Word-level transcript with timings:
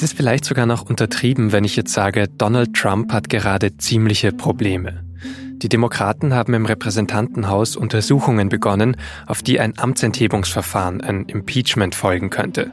Es 0.00 0.04
ist 0.04 0.16
vielleicht 0.16 0.46
sogar 0.46 0.64
noch 0.64 0.88
untertrieben, 0.88 1.52
wenn 1.52 1.62
ich 1.62 1.76
jetzt 1.76 1.92
sage, 1.92 2.26
Donald 2.26 2.72
Trump 2.72 3.12
hat 3.12 3.28
gerade 3.28 3.76
ziemliche 3.76 4.32
Probleme. 4.32 5.04
Die 5.58 5.68
Demokraten 5.68 6.32
haben 6.32 6.54
im 6.54 6.64
Repräsentantenhaus 6.64 7.76
Untersuchungen 7.76 8.48
begonnen, 8.48 8.96
auf 9.26 9.42
die 9.42 9.60
ein 9.60 9.74
Amtsenthebungsverfahren, 9.76 11.02
ein 11.02 11.26
Impeachment 11.26 11.94
folgen 11.94 12.30
könnte. 12.30 12.70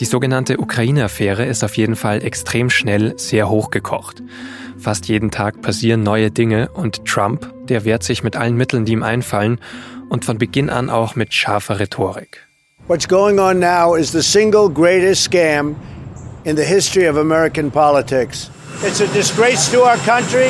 Die 0.00 0.06
sogenannte 0.06 0.58
Ukraine-Affäre 0.58 1.44
ist 1.44 1.62
auf 1.64 1.76
jeden 1.76 1.96
Fall 1.96 2.24
extrem 2.24 2.70
schnell 2.70 3.12
sehr 3.18 3.50
hochgekocht. 3.50 4.22
Fast 4.78 5.06
jeden 5.06 5.30
Tag 5.30 5.60
passieren 5.60 6.02
neue 6.02 6.30
Dinge 6.30 6.70
und 6.70 7.04
Trump, 7.04 7.52
der 7.68 7.84
wehrt 7.84 8.04
sich 8.04 8.22
mit 8.22 8.36
allen 8.36 8.56
Mitteln, 8.56 8.86
die 8.86 8.92
ihm 8.92 9.02
einfallen 9.02 9.60
und 10.08 10.24
von 10.24 10.38
Beginn 10.38 10.70
an 10.70 10.88
auch 10.88 11.14
mit 11.14 11.34
scharfer 11.34 11.78
Rhetorik. 11.78 12.46
What's 12.86 13.06
going 13.06 13.38
on 13.38 13.58
now 13.58 13.94
is 13.94 14.12
the 14.12 14.22
single 14.22 14.70
greatest 14.70 15.24
scam 15.24 15.76
in 16.48 16.56
the 16.56 16.64
history 16.64 17.04
of 17.04 17.18
American 17.18 17.70
politics. 17.70 18.50
It's 18.82 19.00
a 19.00 19.06
disgrace 19.12 19.70
to 19.70 19.82
our 19.82 19.98
country. 19.98 20.48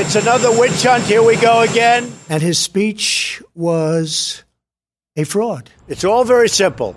It's 0.00 0.14
another 0.14 0.56
witch 0.56 0.84
hunt. 0.84 1.02
Here 1.02 1.24
we 1.24 1.34
go 1.36 1.62
again. 1.62 2.12
And 2.28 2.40
his 2.40 2.56
speech 2.60 3.42
was 3.56 4.44
a 5.16 5.24
fraud. 5.24 5.70
It's 5.88 6.04
all 6.04 6.24
very 6.24 6.48
simple. 6.48 6.94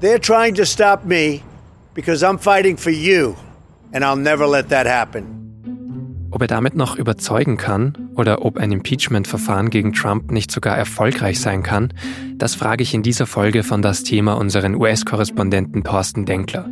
They're 0.00 0.18
trying 0.18 0.56
to 0.56 0.66
stop 0.66 1.06
me 1.06 1.42
because 1.94 2.22
I'm 2.22 2.36
fighting 2.36 2.76
for 2.76 2.90
you, 2.90 3.36
and 3.90 4.04
I'll 4.04 4.20
never 4.20 4.46
let 4.46 4.68
that 4.68 4.86
happen. 4.86 5.32
Ob 6.30 6.42
er 6.42 6.48
damit 6.48 6.76
noch 6.76 6.98
überzeugen 6.98 7.56
kann 7.56 8.10
oder 8.16 8.44
ob 8.44 8.58
ein 8.58 8.70
Impeachment-Verfahren 8.70 9.70
gegen 9.70 9.94
Trump 9.94 10.30
nicht 10.30 10.50
sogar 10.50 10.76
erfolgreich 10.76 11.40
sein 11.40 11.62
kann, 11.62 11.94
das 12.36 12.54
frage 12.54 12.82
ich 12.82 12.92
in 12.92 13.02
dieser 13.02 13.26
Folge 13.26 13.62
von 13.62 13.80
das 13.80 14.02
Thema 14.02 14.34
unseren 14.34 14.74
US-Korrespondenten 14.74 15.82
Thorsten 15.84 16.26
Denkler. 16.26 16.68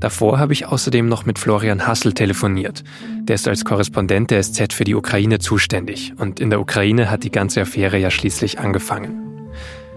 Davor 0.00 0.38
habe 0.38 0.52
ich 0.52 0.66
außerdem 0.66 1.08
noch 1.08 1.26
mit 1.26 1.38
Florian 1.38 1.86
Hassel 1.86 2.12
telefoniert. 2.12 2.84
Der 3.22 3.34
ist 3.34 3.48
als 3.48 3.64
Korrespondent 3.64 4.30
der 4.30 4.42
SZ 4.42 4.72
für 4.72 4.84
die 4.84 4.94
Ukraine 4.94 5.38
zuständig 5.38 6.12
und 6.18 6.40
in 6.40 6.50
der 6.50 6.60
Ukraine 6.60 7.10
hat 7.10 7.24
die 7.24 7.30
ganze 7.30 7.60
Affäre 7.60 7.98
ja 7.98 8.10
schließlich 8.10 8.58
angefangen. 8.58 9.50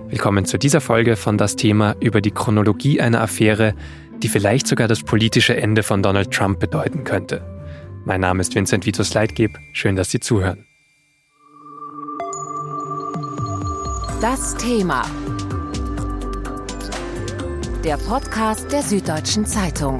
Willkommen 0.09 0.45
zu 0.45 0.57
dieser 0.57 0.81
Folge 0.81 1.15
von 1.15 1.37
das 1.37 1.55
Thema 1.55 1.95
über 1.99 2.21
die 2.21 2.31
Chronologie 2.31 3.01
einer 3.01 3.21
Affäre, 3.21 3.73
die 4.21 4.29
vielleicht 4.29 4.67
sogar 4.67 4.87
das 4.87 5.03
politische 5.03 5.57
Ende 5.57 5.83
von 5.83 6.03
Donald 6.03 6.31
Trump 6.31 6.59
bedeuten 6.59 7.03
könnte. 7.03 7.43
Mein 8.05 8.21
Name 8.21 8.41
ist 8.41 8.53
Vincent 8.53 8.85
Vitus 8.85 9.13
Leitgeb. 9.13 9.57
Schön, 9.73 9.95
dass 9.95 10.11
Sie 10.11 10.19
zuhören. 10.19 10.65
Das 14.21 14.55
Thema. 14.55 15.03
Der 17.85 17.97
Podcast 17.97 18.71
der 18.71 18.81
Süddeutschen 18.81 19.45
Zeitung. 19.45 19.99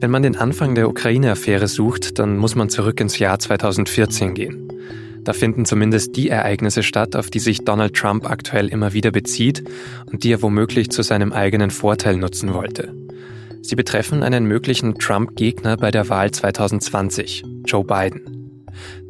Wenn 0.00 0.10
man 0.10 0.24
den 0.24 0.34
Anfang 0.34 0.74
der 0.74 0.88
Ukraine-Affäre 0.88 1.68
sucht, 1.68 2.18
dann 2.18 2.38
muss 2.38 2.56
man 2.56 2.70
zurück 2.70 2.98
ins 3.00 3.20
Jahr 3.20 3.38
2014 3.38 4.34
gehen. 4.34 4.66
Da 5.22 5.32
finden 5.32 5.64
zumindest 5.64 6.16
die 6.16 6.28
Ereignisse 6.28 6.82
statt, 6.82 7.14
auf 7.14 7.30
die 7.30 7.38
sich 7.38 7.64
Donald 7.64 7.94
Trump 7.94 8.28
aktuell 8.28 8.66
immer 8.66 8.94
wieder 8.94 9.12
bezieht 9.12 9.62
und 10.10 10.24
die 10.24 10.32
er 10.32 10.42
womöglich 10.42 10.90
zu 10.90 11.02
seinem 11.02 11.32
eigenen 11.32 11.70
Vorteil 11.70 12.16
nutzen 12.16 12.52
wollte. 12.52 12.92
Sie 13.62 13.76
betreffen 13.76 14.24
einen 14.24 14.46
möglichen 14.46 14.96
Trump-Gegner 14.96 15.76
bei 15.76 15.92
der 15.92 16.08
Wahl 16.08 16.32
2020, 16.32 17.44
Joe 17.64 17.84
Biden. 17.84 18.33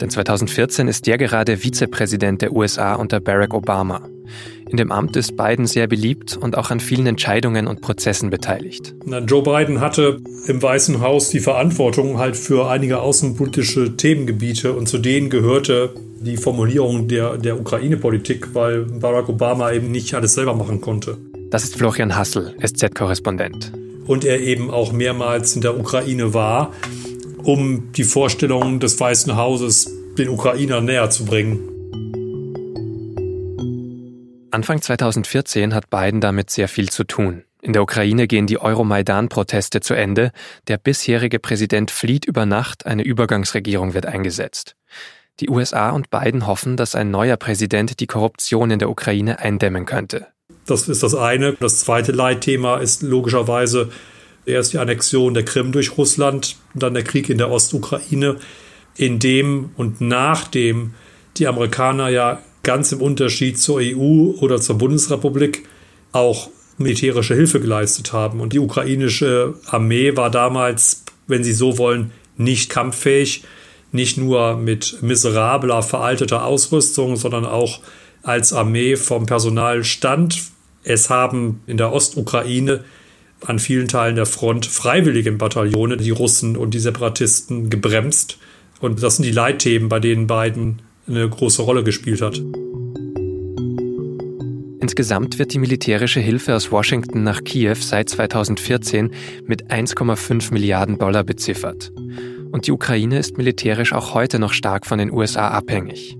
Denn 0.00 0.10
2014 0.10 0.88
ist 0.88 1.06
der 1.06 1.18
gerade 1.18 1.56
Vizepräsident 1.56 2.42
der 2.42 2.52
USA 2.52 2.94
unter 2.94 3.20
Barack 3.20 3.54
Obama. 3.54 4.08
In 4.68 4.78
dem 4.78 4.90
Amt 4.90 5.16
ist 5.16 5.36
Biden 5.36 5.66
sehr 5.66 5.86
beliebt 5.86 6.36
und 6.36 6.56
auch 6.56 6.70
an 6.70 6.80
vielen 6.80 7.06
Entscheidungen 7.06 7.66
und 7.66 7.80
Prozessen 7.80 8.30
beteiligt. 8.30 8.94
Joe 9.26 9.42
Biden 9.42 9.80
hatte 9.80 10.18
im 10.46 10.62
Weißen 10.62 11.00
Haus 11.00 11.28
die 11.28 11.40
Verantwortung 11.40 12.18
halt 12.18 12.36
für 12.36 12.68
einige 12.68 13.00
außenpolitische 13.00 13.96
Themengebiete 13.96 14.72
und 14.72 14.88
zu 14.88 14.98
denen 14.98 15.30
gehörte 15.30 15.94
die 16.20 16.36
Formulierung 16.36 17.06
der, 17.06 17.36
der 17.36 17.60
Ukraine-Politik, 17.60 18.54
weil 18.54 18.84
Barack 18.84 19.28
Obama 19.28 19.72
eben 19.72 19.90
nicht 19.90 20.14
alles 20.14 20.34
selber 20.34 20.54
machen 20.54 20.80
konnte. 20.80 21.18
Das 21.50 21.64
ist 21.64 21.76
Florian 21.76 22.16
Hassel, 22.16 22.54
SZ-Korrespondent. 22.60 23.72
Und 24.06 24.24
er 24.24 24.40
eben 24.40 24.70
auch 24.70 24.92
mehrmals 24.92 25.54
in 25.54 25.62
der 25.62 25.78
Ukraine 25.78 26.34
war, 26.34 26.72
um 27.44 27.92
die 27.92 28.04
Vorstellungen 28.04 28.80
des 28.80 28.98
Weißen 28.98 29.36
Hauses 29.36 29.90
den 30.16 30.28
Ukrainern 30.28 30.84
näher 30.84 31.10
zu 31.10 31.24
bringen. 31.24 31.68
Anfang 34.50 34.80
2014 34.80 35.74
hat 35.74 35.90
Biden 35.90 36.20
damit 36.20 36.48
sehr 36.50 36.68
viel 36.68 36.88
zu 36.88 37.04
tun. 37.04 37.44
In 37.60 37.72
der 37.72 37.82
Ukraine 37.82 38.26
gehen 38.26 38.46
die 38.46 38.60
Euromaidan-Proteste 38.60 39.80
zu 39.80 39.94
Ende. 39.94 40.32
Der 40.68 40.76
bisherige 40.76 41.38
Präsident 41.38 41.90
flieht 41.90 42.24
über 42.24 42.46
Nacht, 42.46 42.86
eine 42.86 43.02
Übergangsregierung 43.02 43.94
wird 43.94 44.06
eingesetzt. 44.06 44.76
Die 45.40 45.48
USA 45.48 45.90
und 45.90 46.10
Biden 46.10 46.46
hoffen, 46.46 46.76
dass 46.76 46.94
ein 46.94 47.10
neuer 47.10 47.36
Präsident 47.36 47.98
die 47.98 48.06
Korruption 48.06 48.70
in 48.70 48.78
der 48.78 48.90
Ukraine 48.90 49.40
eindämmen 49.40 49.86
könnte. 49.86 50.28
Das 50.66 50.88
ist 50.88 51.02
das 51.02 51.14
eine. 51.14 51.54
Das 51.54 51.80
zweite 51.80 52.12
Leitthema 52.12 52.76
ist 52.78 53.02
logischerweise 53.02 53.90
erst 54.46 54.72
die 54.72 54.78
Annexion 54.78 55.34
der 55.34 55.44
Krim 55.44 55.72
durch 55.72 55.96
Russland, 55.96 56.56
dann 56.74 56.94
der 56.94 57.04
Krieg 57.04 57.28
in 57.28 57.38
der 57.38 57.50
Ostukraine, 57.50 58.36
in 58.96 59.18
dem 59.18 59.70
und 59.76 60.00
nachdem 60.00 60.94
die 61.36 61.46
Amerikaner 61.46 62.08
ja 62.08 62.42
ganz 62.62 62.92
im 62.92 63.00
Unterschied 63.00 63.58
zur 63.58 63.80
EU 63.80 64.32
oder 64.40 64.60
zur 64.60 64.78
Bundesrepublik 64.78 65.64
auch 66.12 66.48
militärische 66.78 67.34
Hilfe 67.34 67.60
geleistet 67.60 68.12
haben. 68.12 68.40
Und 68.40 68.52
die 68.52 68.58
ukrainische 68.58 69.54
Armee 69.66 70.16
war 70.16 70.30
damals, 70.30 71.04
wenn 71.26 71.44
Sie 71.44 71.52
so 71.52 71.78
wollen, 71.78 72.12
nicht 72.36 72.70
kampffähig, 72.70 73.44
nicht 73.92 74.16
nur 74.16 74.56
mit 74.56 74.98
miserabler, 75.02 75.82
veralteter 75.82 76.44
Ausrüstung, 76.44 77.16
sondern 77.16 77.44
auch 77.44 77.80
als 78.22 78.52
Armee 78.52 78.96
vom 78.96 79.26
Personalstand. 79.26 80.42
Es 80.82 81.10
haben 81.10 81.62
in 81.66 81.76
der 81.76 81.92
Ostukraine 81.92 82.84
an 83.44 83.58
vielen 83.58 83.88
Teilen 83.88 84.16
der 84.16 84.26
Front 84.26 84.66
freiwillige 84.66 85.32
Bataillone 85.32 85.96
die 85.96 86.10
Russen 86.10 86.56
und 86.56 86.72
die 86.72 86.78
Separatisten 86.78 87.70
gebremst. 87.70 88.38
Und 88.80 89.02
das 89.02 89.16
sind 89.16 89.24
die 89.24 89.32
Leitthemen, 89.32 89.88
bei 89.88 90.00
denen 90.00 90.26
Biden 90.26 90.82
eine 91.06 91.28
große 91.28 91.62
Rolle 91.62 91.84
gespielt 91.84 92.20
hat. 92.20 92.40
Insgesamt 94.80 95.38
wird 95.38 95.54
die 95.54 95.58
militärische 95.58 96.20
Hilfe 96.20 96.54
aus 96.54 96.70
Washington 96.70 97.22
nach 97.22 97.42
Kiew 97.42 97.76
seit 97.76 98.10
2014 98.10 99.12
mit 99.46 99.70
1,5 99.70 100.52
Milliarden 100.52 100.98
Dollar 100.98 101.24
beziffert. 101.24 101.90
Und 102.52 102.66
die 102.66 102.72
Ukraine 102.72 103.18
ist 103.18 103.38
militärisch 103.38 103.94
auch 103.94 104.14
heute 104.14 104.38
noch 104.38 104.52
stark 104.52 104.84
von 104.86 104.98
den 104.98 105.10
USA 105.10 105.48
abhängig. 105.48 106.16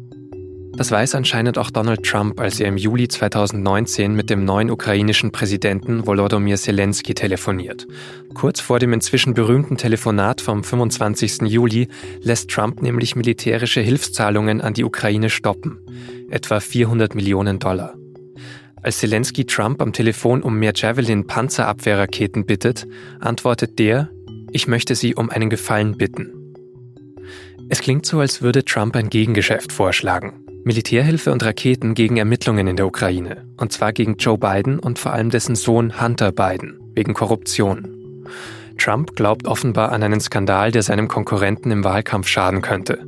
Das 0.77 0.91
weiß 0.91 1.15
anscheinend 1.15 1.57
auch 1.57 1.71
Donald 1.71 2.03
Trump, 2.03 2.41
als 2.41 2.59
er 2.59 2.67
im 2.67 2.77
Juli 2.77 3.07
2019 3.07 4.13
mit 4.13 4.29
dem 4.29 4.45
neuen 4.45 4.73
ukrainischen 4.73 5.31
Präsidenten 5.31 6.05
Volodymyr 6.05 6.57
Zelensky 6.57 7.15
telefoniert. 7.15 7.87
Kurz 8.35 8.59
vor 8.61 8.81
dem 8.81 8.93
inzwischen 8.93 9.35
berühmten 9.35 9.77
Telefonat 9.77 10.41
vom 10.41 10.65
25. 10.65 11.43
Juli 11.43 11.87
lässt 12.21 12.51
Trump 12.51 12.83
nämlich 12.83 13.15
militärische 13.15 13.83
Hilfszahlungen 13.83 14.61
an 14.61 14.75
die 14.75 14.83
Ukraine 14.83 15.31
stoppen, 15.31 15.79
etwa 16.29 16.59
400 16.59 17.15
Millionen 17.15 17.61
Dollar. 17.61 17.95
Als 18.83 18.99
Zelensky 18.99 19.47
Trump 19.47 19.81
am 19.81 19.93
Telefon 19.93 20.43
um 20.43 20.59
mehr 20.59 20.73
Javelin-Panzerabwehrraketen 20.75 22.47
bittet, 22.47 22.89
antwortet 23.21 23.79
der, 23.79 24.11
ich 24.51 24.67
möchte 24.67 24.97
Sie 24.97 25.15
um 25.15 25.31
einen 25.31 25.51
Gefallen 25.51 25.97
bitten. 25.97 26.33
Es 27.69 27.81
klingt 27.81 28.05
so, 28.05 28.19
als 28.19 28.43
würde 28.43 28.65
Trump 28.65 28.97
ein 28.97 29.09
Gegengeschäft 29.09 29.73
vorschlagen. 29.73 30.44
Militärhilfe 30.65 31.31
und 31.31 31.45
Raketen 31.45 31.95
gegen 31.95 32.17
Ermittlungen 32.17 32.67
in 32.67 32.77
der 32.77 32.87
Ukraine. 32.87 33.45
Und 33.59 33.73
zwar 33.73 33.93
gegen 33.93 34.17
Joe 34.17 34.39
Biden 34.39 34.79
und 34.79 34.99
vor 34.99 35.13
allem 35.13 35.29
dessen 35.29 35.57
Sohn 35.57 36.01
Hunter 36.01 36.33
Biden, 36.33 36.81
wegen 36.95 37.13
Korruption. 37.13 38.27
Trump 38.79 39.15
glaubt 39.15 39.47
offenbar 39.47 39.93
an 39.93 40.03
einen 40.03 40.21
Skandal, 40.21 40.73
der 40.73 40.83
seinem 40.83 41.07
Konkurrenten 41.07 41.71
im 41.71 41.85
Wahlkampf 41.85 42.29
schaden 42.29 42.63
könnte. 42.63 43.07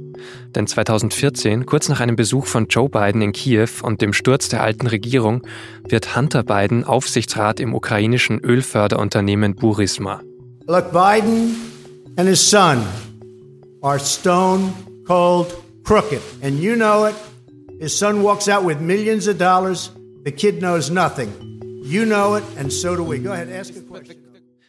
Denn 0.54 0.66
2014, 0.66 1.66
kurz 1.66 1.88
nach 1.88 2.00
einem 2.00 2.16
Besuch 2.16 2.46
von 2.46 2.66
Joe 2.68 2.88
Biden 2.88 3.22
in 3.22 3.32
Kiew 3.32 3.68
und 3.82 4.00
dem 4.00 4.12
Sturz 4.12 4.48
der 4.48 4.62
alten 4.62 4.86
Regierung, 4.86 5.42
wird 5.88 6.14
Hunter 6.14 6.42
Biden 6.42 6.84
Aufsichtsrat 6.84 7.58
im 7.58 7.74
ukrainischen 7.74 8.38
Ölförderunternehmen 8.38 9.54
Burisma. 9.54 10.20
Look, 10.66 10.92
Biden 10.92 11.56
and 12.16 12.28
his 12.28 12.50
son 12.50 12.82
are 13.82 13.98
stone 13.98 14.72
cold 15.06 15.54
crooked, 15.84 16.20
and 16.42 16.60
you 16.60 16.74
know 16.74 17.06
it. 17.06 17.14
His 17.78 17.96
son 17.96 18.22
walks 18.22 18.48
out 18.48 18.64
with 18.64 18.80
millions 18.80 19.28
of 19.28 19.38
dollars. 19.38 19.92
The 20.24 20.32
kid 20.32 20.60
knows 20.60 20.90
nothing. 20.90 21.28
You 21.84 22.04
know 22.04 22.36
it, 22.36 22.44
and 22.58 22.72
so 22.72 22.96
do 22.96 23.04
we. 23.04 23.18
Go 23.18 23.32
ahead, 23.32 23.48
ask 23.50 23.74
a 23.76 23.80
question. 23.80 24.16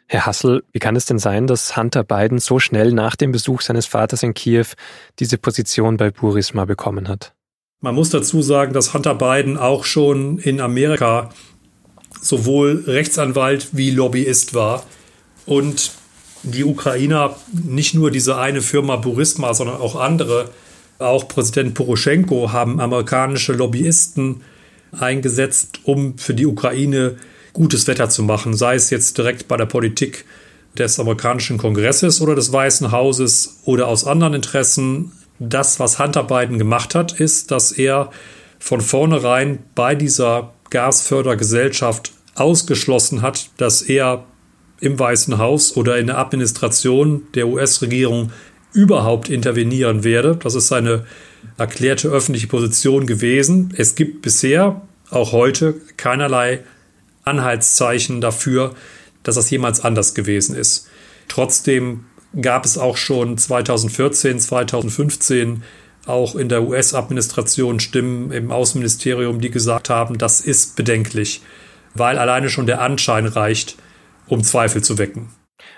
Herr 0.09 0.25
Hassel, 0.25 0.63
wie 0.71 0.79
kann 0.79 0.95
es 0.95 1.05
denn 1.05 1.19
sein, 1.19 1.47
dass 1.47 1.75
Hunter 1.75 2.03
Biden 2.03 2.39
so 2.39 2.59
schnell 2.59 2.93
nach 2.93 3.15
dem 3.17 3.33
Besuch 3.33 3.61
seines 3.61 3.85
Vaters 3.85 4.23
in 4.23 4.33
Kiew 4.33 4.67
diese 5.19 5.37
Position 5.37 5.97
bei 5.97 6.11
Burisma 6.11 6.65
bekommen 6.65 7.09
hat? 7.09 7.33
Man 7.81 7.95
muss 7.95 8.09
dazu 8.09 8.41
sagen, 8.41 8.73
dass 8.73 8.93
Hunter 8.93 9.15
Biden 9.15 9.57
auch 9.57 9.83
schon 9.83 10.37
in 10.37 10.61
Amerika 10.61 11.29
sowohl 12.21 12.83
Rechtsanwalt 12.87 13.69
wie 13.73 13.91
Lobbyist 13.91 14.53
war 14.53 14.83
und 15.45 15.91
die 16.43 16.63
Ukrainer 16.63 17.35
nicht 17.51 17.93
nur 17.93 18.09
diese 18.09 18.37
eine 18.37 18.61
Firma 18.61 18.95
Burisma, 18.95 19.53
sondern 19.53 19.77
auch 19.77 19.95
andere, 19.95 20.49
auch 20.99 21.27
Präsident 21.27 21.73
Poroschenko 21.73 22.51
haben 22.51 22.79
amerikanische 22.79 23.53
Lobbyisten 23.53 24.41
eingesetzt, 24.91 25.81
um 25.83 26.17
für 26.17 26.33
die 26.33 26.45
Ukraine 26.45 27.17
gutes 27.53 27.87
Wetter 27.87 28.09
zu 28.09 28.23
machen, 28.23 28.55
sei 28.55 28.75
es 28.75 28.89
jetzt 28.89 29.17
direkt 29.17 29.47
bei 29.47 29.57
der 29.57 29.65
Politik 29.65 30.25
des 30.77 30.99
amerikanischen 30.99 31.57
Kongresses 31.57 32.21
oder 32.21 32.35
des 32.35 32.51
Weißen 32.51 32.91
Hauses 32.91 33.61
oder 33.65 33.87
aus 33.87 34.05
anderen 34.05 34.35
Interessen. 34.35 35.11
Das, 35.39 35.79
was 35.79 35.99
Hunter 35.99 36.23
Biden 36.23 36.57
gemacht 36.57 36.95
hat, 36.95 37.19
ist, 37.19 37.51
dass 37.51 37.71
er 37.71 38.11
von 38.59 38.81
vornherein 38.81 39.59
bei 39.75 39.95
dieser 39.95 40.53
Gasfördergesellschaft 40.69 42.11
ausgeschlossen 42.35 43.21
hat, 43.21 43.49
dass 43.57 43.81
er 43.81 44.23
im 44.79 44.99
Weißen 44.99 45.37
Haus 45.37 45.75
oder 45.75 45.97
in 45.97 46.07
der 46.07 46.19
Administration 46.19 47.23
der 47.33 47.47
US-Regierung 47.47 48.31
überhaupt 48.73 49.29
intervenieren 49.29 50.03
werde. 50.03 50.35
Das 50.35 50.55
ist 50.55 50.67
seine 50.67 51.05
erklärte 51.57 52.09
öffentliche 52.09 52.47
Position 52.47 53.07
gewesen. 53.07 53.73
Es 53.77 53.95
gibt 53.95 54.21
bisher, 54.21 54.81
auch 55.09 55.31
heute, 55.31 55.75
keinerlei 55.95 56.63
Anhaltszeichen 57.23 58.21
dafür, 58.21 58.75
dass 59.23 59.35
das 59.35 59.49
jemals 59.49 59.81
anders 59.81 60.13
gewesen 60.13 60.55
ist. 60.55 60.87
Trotzdem 61.27 62.05
gab 62.41 62.65
es 62.65 62.77
auch 62.77 62.97
schon 62.97 63.37
2014, 63.37 64.39
2015 64.39 65.63
auch 66.05 66.35
in 66.35 66.47
der 66.47 66.63
US-Administration 66.63 67.79
Stimmen 67.79 68.31
im 68.31 68.51
Außenministerium, 68.51 69.41
die 69.41 69.51
gesagt 69.51 69.89
haben, 69.89 70.17
das 70.17 70.39
ist 70.39 70.75
bedenklich, 70.75 71.41
weil 71.93 72.17
alleine 72.17 72.49
schon 72.49 72.65
der 72.65 72.81
Anschein 72.81 73.25
reicht, 73.25 73.75
um 74.27 74.43
Zweifel 74.43 74.83
zu 74.83 74.97
wecken. 74.97 75.29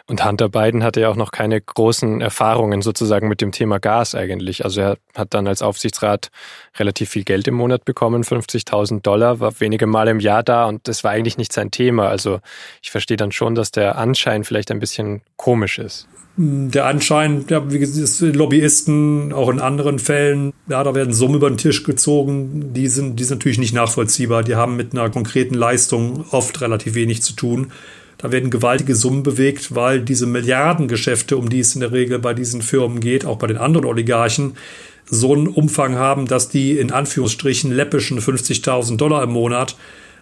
Und 0.08 0.26
Hunter 0.26 0.50
Biden 0.50 0.84
hatte 0.84 1.02
ja 1.02 1.10
auch 1.10 1.16
noch 1.16 1.32
keine 1.32 1.62
großen 1.62 2.20
Erfahrungen 2.20 2.82
sozusagen 2.82 3.28
mit 3.28 3.42
dem 3.42 3.52
Thema 3.52 3.80
Gas 3.80 4.16
eigentlich. 4.16 4.66
Also 4.66 4.82
er 4.82 4.98
hat 5.16 5.34
dann 5.34 5.48
als 5.48 5.62
Aufsichtsrat 5.62 6.32
relativ 6.78 7.10
viel 7.10 7.24
Geld 7.24 7.48
im 7.48 7.56
Monat 7.56 7.86
bekommen, 7.86 8.24
50.000 8.24 9.02
Dollar, 9.02 9.40
war 9.40 9.60
wenige 9.60 9.86
Male 9.86 10.12
im 10.12 10.20
Jahr 10.20 10.44
da 10.44 10.66
und 10.66 10.88
das 10.88 11.04
war 11.04 11.12
eigentlich 11.12 11.38
nicht 11.38 11.54
sein 11.54 11.70
Thema. 11.72 12.08
Also 12.10 12.40
ich 12.82 12.90
verstehe 12.90 13.18
dann 13.18 13.32
schon, 13.32 13.54
dass 13.54 13.72
der 13.72 13.98
Anschein 13.98 14.44
vielleicht 14.44 14.72
ein 14.72 14.80
bisschen 14.80 15.22
komisch 15.38 15.78
ist. 15.78 16.08
Der 16.42 16.86
Anschein, 16.86 17.44
ja, 17.50 17.70
wie 17.70 17.80
gesagt, 17.80 18.34
Lobbyisten, 18.34 19.34
auch 19.34 19.50
in 19.50 19.60
anderen 19.60 20.00
Fällen, 20.00 20.54
ja, 20.70 20.82
da 20.86 20.96
werden 20.96 21.14
Summen 21.14 21.36
über 21.36 21.50
den 21.50 21.58
Tisch 21.58 21.84
gezogen, 21.84 22.74
die 22.74 22.88
sind, 22.88 23.20
die 23.20 23.26
sind 23.26 23.40
natürlich 23.40 23.58
nicht 23.58 23.74
nachvollziehbar. 23.74 24.44
Die 24.44 24.56
haben 24.56 24.78
mit 24.78 24.94
einer 24.94 25.10
konkreten 25.10 25.54
Leistung 25.54 26.24
oft 26.32 26.62
relativ 26.62 26.96
wenig 26.96 27.24
zu 27.24 27.34
tun. 27.34 27.74
Da 28.20 28.34
werden 28.34 28.50
gewaltige 28.52 28.96
Summen 28.96 29.24
bewegt, 29.24 29.74
weil 29.74 30.02
diese 30.02 30.28
Milliardengeschäfte, 30.28 31.38
um 31.38 31.50
die 31.50 31.62
es 31.62 31.74
in 31.74 31.82
der 31.82 31.94
Regel 31.94 32.20
bei 32.20 32.34
diesen 32.34 32.62
Firmen 32.62 33.00
geht, 33.00 33.26
auch 33.26 33.38
bei 33.38 33.48
den 33.48 33.58
anderen 33.58 33.86
Oligarchen, 33.86 34.58
so 35.06 35.34
einen 35.34 35.48
Umfang 35.48 35.96
haben, 35.96 36.28
dass 36.28 36.50
die 36.50 36.78
in 36.78 36.92
Anführungsstrichen 36.92 37.72
läppischen 37.72 38.20
50.000 38.20 38.98
Dollar 38.98 39.24
im 39.24 39.32
Monat 39.32 39.78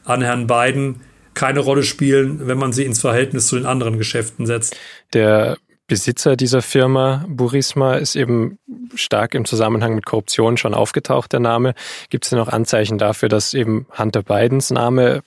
an 0.05 0.21
Herrn 0.21 0.47
Biden 0.47 1.01
keine 1.33 1.59
Rolle 1.59 1.83
spielen, 1.83 2.47
wenn 2.47 2.57
man 2.57 2.71
sie 2.71 2.85
ins 2.85 3.01
Verhältnis 3.01 3.47
zu 3.47 3.55
den 3.55 3.65
anderen 3.65 3.97
Geschäften 3.97 4.45
setzt. 4.45 4.77
Der 5.13 5.57
Besitzer 5.87 6.35
dieser 6.35 6.61
Firma 6.61 7.25
Burisma 7.27 7.95
ist 7.95 8.15
eben 8.15 8.59
stark 8.93 9.33
im 9.33 9.45
Zusammenhang 9.45 9.95
mit 9.95 10.05
Korruption 10.05 10.57
schon 10.57 10.73
aufgetaucht, 10.73 11.33
der 11.33 11.39
Name. 11.39 11.73
Gibt 12.09 12.25
es 12.25 12.29
denn 12.29 12.39
noch 12.39 12.49
Anzeichen 12.49 12.97
dafür, 12.97 13.29
dass 13.29 13.53
eben 13.53 13.87
Hunter 13.97 14.21
Bidens 14.21 14.69
Name 14.69 15.23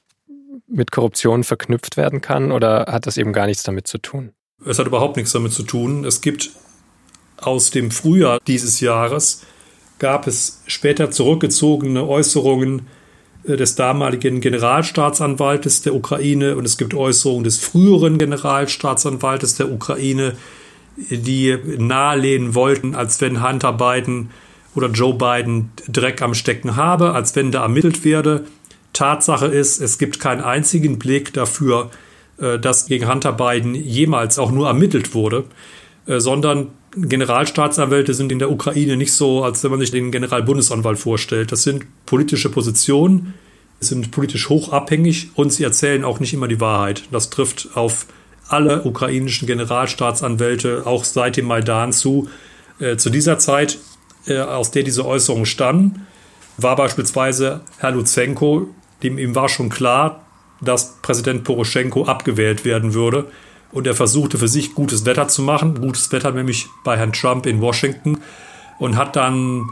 mit 0.71 0.91
Korruption 0.93 1.45
verknüpft 1.45 1.97
werden 1.97 2.21
kann 2.21 2.53
oder 2.53 2.87
hat 2.89 3.07
das 3.07 3.17
eben 3.17 3.33
gar 3.33 3.47
nichts 3.47 3.63
damit 3.63 3.87
zu 3.87 3.99
tun? 3.99 4.33
Es 4.65 4.79
hat 4.79 4.87
überhaupt 4.87 5.17
nichts 5.17 5.33
damit 5.33 5.53
zu 5.53 5.63
tun. 5.63 6.05
Es 6.05 6.21
gibt 6.21 6.51
aus 7.39 7.71
dem 7.71 7.91
Frühjahr 7.91 8.39
dieses 8.47 8.81
Jahres 8.81 9.43
gab 9.99 10.27
es 10.27 10.63
später 10.67 11.11
zurückgezogene 11.11 12.07
Äußerungen 12.07 12.87
äh, 13.45 13.57
des 13.57 13.77
damaligen 13.77 14.41
Generalstaatsanwaltes 14.41 15.83
der 15.83 15.95
Ukraine 15.95 16.57
und 16.57 16.65
es 16.65 16.77
gibt 16.77 16.95
Äußerungen 16.95 17.45
des 17.45 17.59
früheren 17.59 18.19
Generalstaatsanwaltes 18.19 19.57
der 19.57 19.71
Ukraine, 19.71 20.37
die 20.97 21.57
nahelehnen 21.79 22.55
wollten, 22.55 22.95
als 22.95 23.21
wenn 23.21 23.47
Hunter 23.47 23.73
Biden 23.73 24.31
oder 24.75 24.89
Joe 24.89 25.15
Biden 25.15 25.71
Dreck 25.89 26.23
am 26.23 26.35
Stecken 26.35 26.77
habe, 26.77 27.13
als 27.13 27.35
wenn 27.37 27.53
da 27.53 27.63
ermittelt 27.63 28.05
werde. 28.05 28.45
Tatsache 28.93 29.47
ist, 29.47 29.81
es 29.81 29.99
gibt 29.99 30.21
keinen 30.21 30.41
einzigen 30.41 30.99
Blick 30.99 31.33
dafür, 31.33 31.91
äh, 32.39 32.59
dass 32.59 32.87
gegen 32.87 33.11
Hunter 33.11 33.33
Biden 33.33 33.75
jemals 33.75 34.39
auch 34.39 34.51
nur 34.51 34.67
ermittelt 34.67 35.15
wurde, 35.15 35.45
äh, 36.07 36.21
sondern 36.21 36.69
Generalstaatsanwälte 36.97 38.15
sind 38.15 38.33
in 38.33 38.41
der 38.41 38.51
Ukraine 38.51 38.97
nicht 38.97 39.13
so, 39.13 39.45
als 39.45 39.63
wenn 39.63 39.71
man 39.71 39.81
sich 39.81 39.93
den 39.93 40.11
Generalbundesanwalt 40.11 40.99
vorstellt. 40.99 41.53
Das 41.53 41.63
sind 41.63 41.85
politische 42.05 42.49
Positionen, 42.49 43.35
sind 43.79 44.11
politisch 44.11 44.49
hochabhängig 44.49 45.31
und 45.35 45.53
sie 45.53 45.63
erzählen 45.63 46.05
auch 46.05 46.19
nicht 46.19 46.35
immer 46.35 46.49
die 46.49 46.61
Wahrheit. 46.61 47.05
Das 47.13 47.31
trifft 47.31 47.71
auf 47.75 48.07
alle 48.49 48.83
ukrainischen 48.83 49.47
Generalstaatsanwälte 49.47 50.83
auch 50.85 51.05
seit 51.05 51.37
dem 51.37 51.47
Maidan 51.47 51.93
zu. 51.93 52.29
Äh, 52.81 52.97
zu 52.97 53.11
dieser 53.11 53.39
Zeit, 53.39 53.79
aus 54.29 54.71
der 54.71 54.83
diese 54.83 55.07
Äußerungen 55.07 55.47
stammen, 55.47 56.07
war 56.59 56.77
beispielsweise 56.77 57.63
Herr 57.79 57.93
Luzenko 57.93 58.69
dem 59.03 59.19
ihm 59.19 59.35
war 59.35 59.49
schon 59.49 59.69
klar, 59.69 60.21
dass 60.61 60.97
Präsident 61.03 61.45
Poroschenko 61.45 62.05
abgewählt 62.05 62.65
werden 62.65 62.95
würde. 62.95 63.27
Und 63.73 63.87
er 63.87 63.95
versuchte 63.95 64.37
für 64.37 64.49
sich 64.49 64.75
gutes 64.75 65.07
Wetter 65.07 65.29
zu 65.29 65.43
machen, 65.43 65.81
gutes 65.81 66.11
Wetter 66.13 66.33
nämlich 66.33 66.67
bei 66.85 66.97
Herrn 66.97 67.13
Trump 67.13 67.47
in 67.47 67.61
Washington 67.61 68.21
und 68.79 68.97
hat 68.97 69.15
dann 69.15 69.65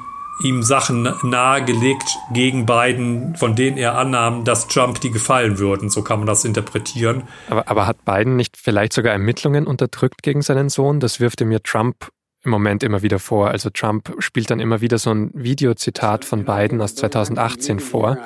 ihm 0.45 0.63
Sachen 0.63 1.13
nahegelegt 1.25 2.17
gegen 2.33 2.65
Biden, 2.65 3.35
von 3.37 3.57
denen 3.57 3.77
er 3.77 3.99
annahm, 3.99 4.45
dass 4.45 4.69
Trump 4.69 5.01
die 5.01 5.11
gefallen 5.11 5.59
würden. 5.59 5.91
So 5.91 6.03
kann 6.03 6.21
man 6.21 6.27
das 6.27 6.45
interpretieren. 6.45 7.25
Aber, 7.49 7.69
aber 7.69 7.87
hat 7.87 8.05
Biden 8.05 8.37
nicht 8.37 8.57
vielleicht 8.57 8.93
sogar 8.93 9.13
Ermittlungen 9.13 9.67
unterdrückt 9.67 10.23
gegen 10.23 10.43
seinen 10.43 10.69
Sohn? 10.69 11.01
Das 11.01 11.19
wirft 11.19 11.41
ihm 11.41 11.51
ja 11.51 11.59
Trump 11.59 12.09
im 12.45 12.51
Moment 12.51 12.83
immer 12.83 13.03
wieder 13.03 13.19
vor. 13.19 13.51
Also 13.51 13.71
Trump 13.71 14.15
spielt 14.21 14.51
dann 14.51 14.61
immer 14.61 14.81
wieder 14.81 14.99
so 14.99 15.11
ein 15.11 15.31
Videozitat 15.35 16.25
von 16.25 16.45
Biden 16.45 16.81
aus 16.81 16.95
2018 16.95 17.81
vor. 17.81 18.19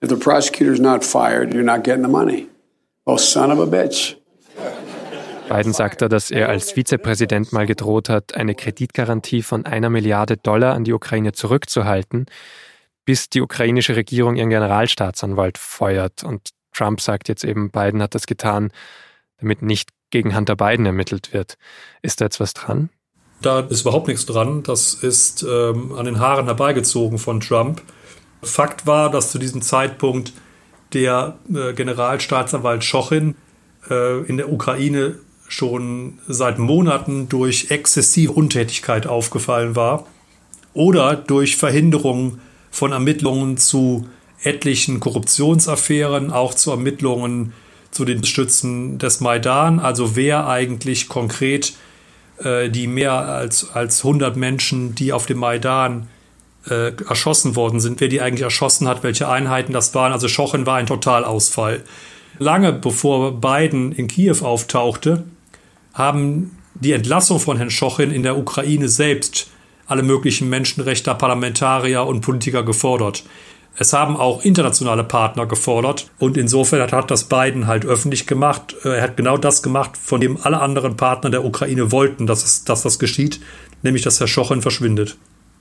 If 0.00 0.10
the 0.10 0.16
prosecutor's 0.16 0.78
not 0.78 1.04
fired, 1.04 1.52
you're 1.52 1.64
not 1.64 1.82
getting 1.82 2.04
the 2.04 2.10
money. 2.10 2.46
Oh, 3.04 3.16
son 3.16 3.50
of 3.50 3.58
a 3.58 3.64
bitch. 3.64 4.16
Biden 5.48 5.72
sagte, 5.72 6.08
dass 6.08 6.30
er 6.30 6.48
als 6.48 6.72
Vizepräsident 6.72 7.52
mal 7.52 7.66
gedroht 7.66 8.08
hat, 8.08 8.34
eine 8.34 8.54
Kreditgarantie 8.54 9.42
von 9.42 9.66
einer 9.66 9.90
Milliarde 9.90 10.36
Dollar 10.36 10.74
an 10.74 10.84
die 10.84 10.92
Ukraine 10.92 11.32
zurückzuhalten, 11.32 12.26
bis 13.04 13.28
die 13.30 13.40
ukrainische 13.40 13.96
Regierung 13.96 14.36
ihren 14.36 14.50
Generalstaatsanwalt 14.50 15.58
feuert. 15.58 16.22
Und 16.22 16.50
Trump 16.72 17.00
sagt 17.00 17.28
jetzt 17.28 17.44
eben, 17.44 17.70
Biden 17.70 18.02
hat 18.02 18.14
das 18.14 18.26
getan, 18.26 18.70
damit 19.38 19.62
nicht 19.62 19.88
gegen 20.10 20.36
Hunter 20.36 20.56
Biden 20.56 20.86
ermittelt 20.86 21.32
wird. 21.32 21.58
Ist 22.02 22.20
da 22.20 22.26
jetzt 22.26 22.40
was 22.40 22.54
dran? 22.54 22.90
Da 23.42 23.60
ist 23.60 23.82
überhaupt 23.82 24.08
nichts 24.08 24.26
dran. 24.26 24.62
Das 24.62 24.94
ist 24.94 25.44
ähm, 25.48 25.92
an 25.92 26.04
den 26.04 26.18
Haaren 26.18 26.46
herbeigezogen 26.46 27.18
von 27.18 27.40
Trump. 27.40 27.82
Fakt 28.42 28.86
war, 28.86 29.10
dass 29.10 29.30
zu 29.30 29.38
diesem 29.38 29.62
Zeitpunkt 29.62 30.32
der 30.92 31.38
äh, 31.52 31.72
Generalstaatsanwalt 31.72 32.82
Schochin 32.82 33.36
äh, 33.90 34.22
in 34.24 34.36
der 34.36 34.52
Ukraine 34.52 35.18
schon 35.46 36.18
seit 36.26 36.58
Monaten 36.58 37.28
durch 37.28 37.70
exzessive 37.70 38.32
Untätigkeit 38.32 39.06
aufgefallen 39.06 39.76
war 39.76 40.06
oder 40.74 41.16
durch 41.16 41.56
Verhinderung 41.56 42.38
von 42.70 42.92
Ermittlungen 42.92 43.56
zu 43.56 44.08
etlichen 44.42 45.00
Korruptionsaffären, 45.00 46.32
auch 46.32 46.54
zu 46.54 46.70
Ermittlungen 46.70 47.54
zu 47.90 48.04
den 48.04 48.24
Stützen 48.24 48.98
des 48.98 49.20
Maidan, 49.20 49.80
also 49.80 50.16
wer 50.16 50.46
eigentlich 50.46 51.08
konkret 51.08 51.74
äh, 52.42 52.70
die 52.70 52.86
mehr 52.86 53.12
als, 53.12 53.70
als 53.72 54.04
100 54.04 54.36
Menschen, 54.36 54.94
die 54.94 55.12
auf 55.12 55.26
dem 55.26 55.38
Maidan 55.38 56.08
äh, 56.68 56.92
erschossen 57.08 57.56
worden 57.56 57.80
sind, 57.80 58.00
wer 58.00 58.08
die 58.08 58.20
eigentlich 58.20 58.42
erschossen 58.42 58.86
hat, 58.88 59.02
welche 59.02 59.28
Einheiten 59.28 59.72
das 59.72 59.94
waren. 59.94 60.12
Also 60.12 60.28
Schochen 60.28 60.66
war 60.66 60.76
ein 60.76 60.86
Totalausfall. 60.86 61.82
Lange 62.38 62.72
bevor 62.72 63.40
Biden 63.40 63.92
in 63.92 64.06
Kiew 64.06 64.36
auftauchte, 64.42 65.24
haben 65.94 66.56
die 66.74 66.92
Entlassung 66.92 67.40
von 67.40 67.56
Herrn 67.56 67.70
Schochen 67.70 68.12
in 68.12 68.22
der 68.22 68.38
Ukraine 68.38 68.88
selbst 68.88 69.50
alle 69.86 70.02
möglichen 70.02 70.48
Menschenrechtler, 70.48 71.14
Parlamentarier 71.14 72.04
und 72.04 72.20
Politiker 72.20 72.62
gefordert. 72.62 73.24
Es 73.80 73.92
haben 73.92 74.16
auch 74.16 74.44
internationale 74.44 75.04
Partner 75.04 75.46
gefordert 75.46 76.10
und 76.18 76.36
insofern 76.36 76.90
hat 76.90 77.10
das 77.10 77.24
Biden 77.24 77.68
halt 77.68 77.86
öffentlich 77.86 78.26
gemacht. 78.26 78.74
Er 78.82 79.02
hat 79.02 79.16
genau 79.16 79.36
das 79.36 79.62
gemacht, 79.62 79.96
von 79.96 80.20
dem 80.20 80.36
alle 80.42 80.60
anderen 80.60 80.96
Partner 80.96 81.30
der 81.30 81.44
Ukraine 81.44 81.92
wollten, 81.92 82.26
dass, 82.26 82.44
es, 82.44 82.64
dass 82.64 82.82
das 82.82 82.98
geschieht, 82.98 83.40
nämlich 83.82 84.02
dass 84.02 84.18
Herr 84.18 84.26
Schochen 84.26 84.62
verschwindet. 84.62 85.16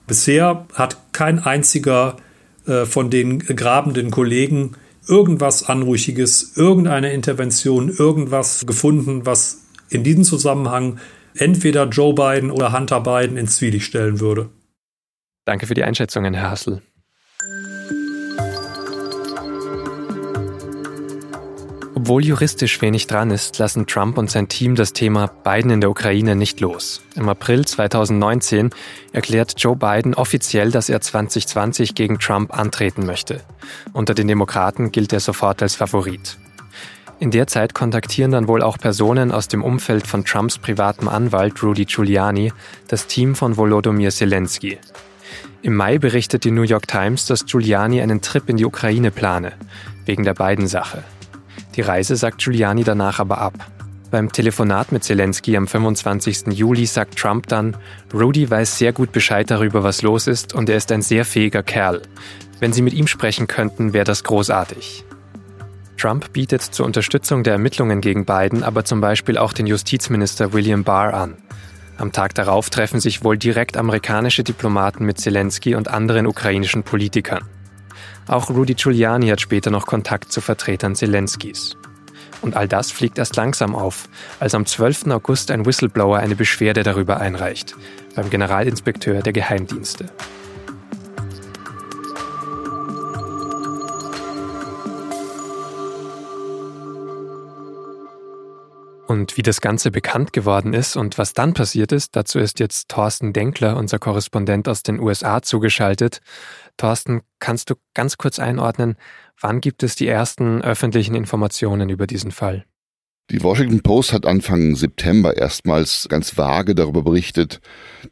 Bisher 0.07 0.65
hat 0.73 0.97
kein 1.11 1.39
einziger 1.39 2.17
äh, 2.65 2.85
von 2.85 3.11
den 3.11 3.39
grabenden 3.39 4.09
Kollegen 4.09 4.75
irgendwas 5.07 5.69
Anrüchiges, 5.69 6.53
irgendeine 6.55 7.13
Intervention, 7.13 7.89
irgendwas 7.89 8.65
gefunden, 8.65 9.27
was 9.27 9.67
in 9.89 10.03
diesem 10.03 10.23
Zusammenhang 10.23 10.99
entweder 11.35 11.87
Joe 11.87 12.15
Biden 12.15 12.49
oder 12.49 12.73
Hunter 12.73 13.01
Biden 13.01 13.37
ins 13.37 13.57
Zwielicht 13.57 13.85
stellen 13.85 14.19
würde. 14.19 14.49
Danke 15.45 15.67
für 15.67 15.75
die 15.75 15.83
Einschätzungen, 15.83 16.33
Herr 16.33 16.49
Hassel. 16.49 16.81
Obwohl 22.07 22.23
juristisch 22.23 22.81
wenig 22.81 23.07
dran 23.07 23.31
ist, 23.31 23.57
lassen 23.57 23.85
Trump 23.85 24.17
und 24.17 24.31
sein 24.31 24.47
Team 24.47 24.75
das 24.75 24.93
Thema 24.93 25.27
Biden 25.27 25.71
in 25.71 25.81
der 25.81 25.89
Ukraine 25.89 26.37
nicht 26.37 26.61
los. 26.61 27.01
Im 27.15 27.27
April 27.27 27.65
2019 27.65 28.69
erklärt 29.11 29.55
Joe 29.57 29.75
Biden 29.75 30.13
offiziell, 30.13 30.71
dass 30.71 30.87
er 30.87 31.01
2020 31.01 31.95
gegen 31.95 32.17
Trump 32.17 32.57
antreten 32.57 33.05
möchte. 33.05 33.41
Unter 33.91 34.13
den 34.13 34.29
Demokraten 34.29 34.93
gilt 34.93 35.11
er 35.11 35.19
sofort 35.19 35.61
als 35.61 35.75
Favorit. 35.75 36.37
In 37.19 37.29
der 37.29 37.47
Zeit 37.47 37.73
kontaktieren 37.73 38.31
dann 38.31 38.47
wohl 38.47 38.61
auch 38.61 38.77
Personen 38.77 39.33
aus 39.33 39.49
dem 39.49 39.61
Umfeld 39.61 40.07
von 40.07 40.23
Trumps 40.23 40.59
privatem 40.59 41.09
Anwalt 41.09 41.61
Rudy 41.61 41.83
Giuliani 41.83 42.53
das 42.87 43.07
Team 43.07 43.35
von 43.35 43.57
Volodymyr 43.57 44.11
Zelensky. 44.11 44.77
Im 45.61 45.75
Mai 45.75 45.97
berichtet 45.97 46.45
die 46.45 46.51
New 46.51 46.61
York 46.61 46.87
Times, 46.87 47.25
dass 47.25 47.45
Giuliani 47.45 48.01
einen 48.01 48.21
Trip 48.21 48.47
in 48.47 48.55
die 48.55 48.65
Ukraine 48.65 49.11
plane, 49.11 49.51
wegen 50.05 50.23
der 50.23 50.35
Biden-Sache. 50.35 51.03
Die 51.77 51.81
Reise 51.81 52.15
sagt 52.15 52.39
Giuliani 52.39 52.83
danach 52.83 53.19
aber 53.19 53.37
ab. 53.37 53.53
Beim 54.09 54.31
Telefonat 54.31 54.91
mit 54.91 55.03
Zelensky 55.03 55.55
am 55.55 55.67
25. 55.67 56.47
Juli 56.47 56.87
sagt 56.87 57.19
Trump 57.19 57.47
dann, 57.47 57.77
Rudy 58.13 58.49
weiß 58.49 58.77
sehr 58.77 58.93
gut 58.93 59.11
Bescheid 59.11 59.51
darüber, 59.51 59.83
was 59.83 60.01
los 60.01 60.27
ist 60.27 60.55
und 60.55 60.69
er 60.69 60.77
ist 60.77 60.91
ein 60.91 61.01
sehr 61.01 61.23
fähiger 61.23 61.61
Kerl. 61.61 62.01
Wenn 62.59 62.73
Sie 62.73 62.81
mit 62.81 62.93
ihm 62.93 63.05
sprechen 63.05 63.47
könnten, 63.47 63.93
wäre 63.93 64.05
das 64.05 64.23
großartig. 64.23 65.05
Trump 65.97 66.33
bietet 66.33 66.63
zur 66.63 66.85
Unterstützung 66.85 67.43
der 67.43 67.53
Ermittlungen 67.53 68.01
gegen 68.01 68.25
Biden 68.25 68.63
aber 68.63 68.83
zum 68.83 68.99
Beispiel 69.01 69.37
auch 69.37 69.53
den 69.53 69.67
Justizminister 69.67 70.53
William 70.53 70.83
Barr 70.83 71.13
an. 71.13 71.35
Am 71.97 72.11
Tag 72.11 72.33
darauf 72.33 72.69
treffen 72.69 72.99
sich 72.99 73.23
wohl 73.23 73.37
direkt 73.37 73.77
amerikanische 73.77 74.43
Diplomaten 74.43 75.05
mit 75.05 75.19
Zelensky 75.19 75.75
und 75.75 75.89
anderen 75.89 76.27
ukrainischen 76.27 76.83
Politikern. 76.83 77.43
Auch 78.27 78.49
Rudy 78.49 78.73
Giuliani 78.73 79.29
hat 79.29 79.41
später 79.41 79.71
noch 79.71 79.85
Kontakt 79.85 80.31
zu 80.31 80.41
Vertretern 80.41 80.95
Zelenskys. 80.95 81.77
Und 82.41 82.55
all 82.55 82.67
das 82.67 82.91
fliegt 82.91 83.17
erst 83.17 83.35
langsam 83.35 83.75
auf, 83.75 84.09
als 84.39 84.53
am 84.53 84.65
12. 84.65 85.07
August 85.07 85.49
ein 85.51 85.65
Whistleblower 85.65 86.19
eine 86.19 86.35
Beschwerde 86.35 86.83
darüber 86.83 87.19
einreicht, 87.19 87.75
beim 88.15 88.29
Generalinspekteur 88.29 89.21
der 89.21 89.33
Geheimdienste. 89.33 90.05
Und 99.07 99.37
wie 99.37 99.41
das 99.41 99.61
Ganze 99.61 99.89
bekannt 99.89 100.33
geworden 100.33 100.73
ist 100.73 100.97
und 100.97 101.17
was 101.17 101.31
dann 101.31 101.53
passiert 101.53 101.93
ist, 101.93 102.17
dazu 102.17 102.39
ist 102.39 102.59
jetzt 102.59 102.89
Thorsten 102.89 103.31
Denkler, 103.31 103.77
unser 103.77 103.99
Korrespondent 103.99 104.67
aus 104.67 104.83
den 104.83 104.99
USA, 104.99 105.41
zugeschaltet. 105.41 106.19
Thorsten, 106.75 107.21
kannst 107.39 107.69
du 107.69 107.75
ganz 107.93 108.17
kurz 108.17 108.37
einordnen, 108.37 108.97
wann 109.39 109.61
gibt 109.61 109.81
es 109.83 109.95
die 109.95 110.09
ersten 110.09 110.61
öffentlichen 110.61 111.15
Informationen 111.15 111.87
über 111.87 112.05
diesen 112.05 112.31
Fall? 112.31 112.65
Die 113.31 113.41
Washington 113.41 113.81
Post 113.81 114.11
hat 114.11 114.25
Anfang 114.25 114.75
September 114.75 115.37
erstmals 115.37 116.07
ganz 116.09 116.37
vage 116.37 116.75
darüber 116.75 117.03
berichtet, 117.03 117.61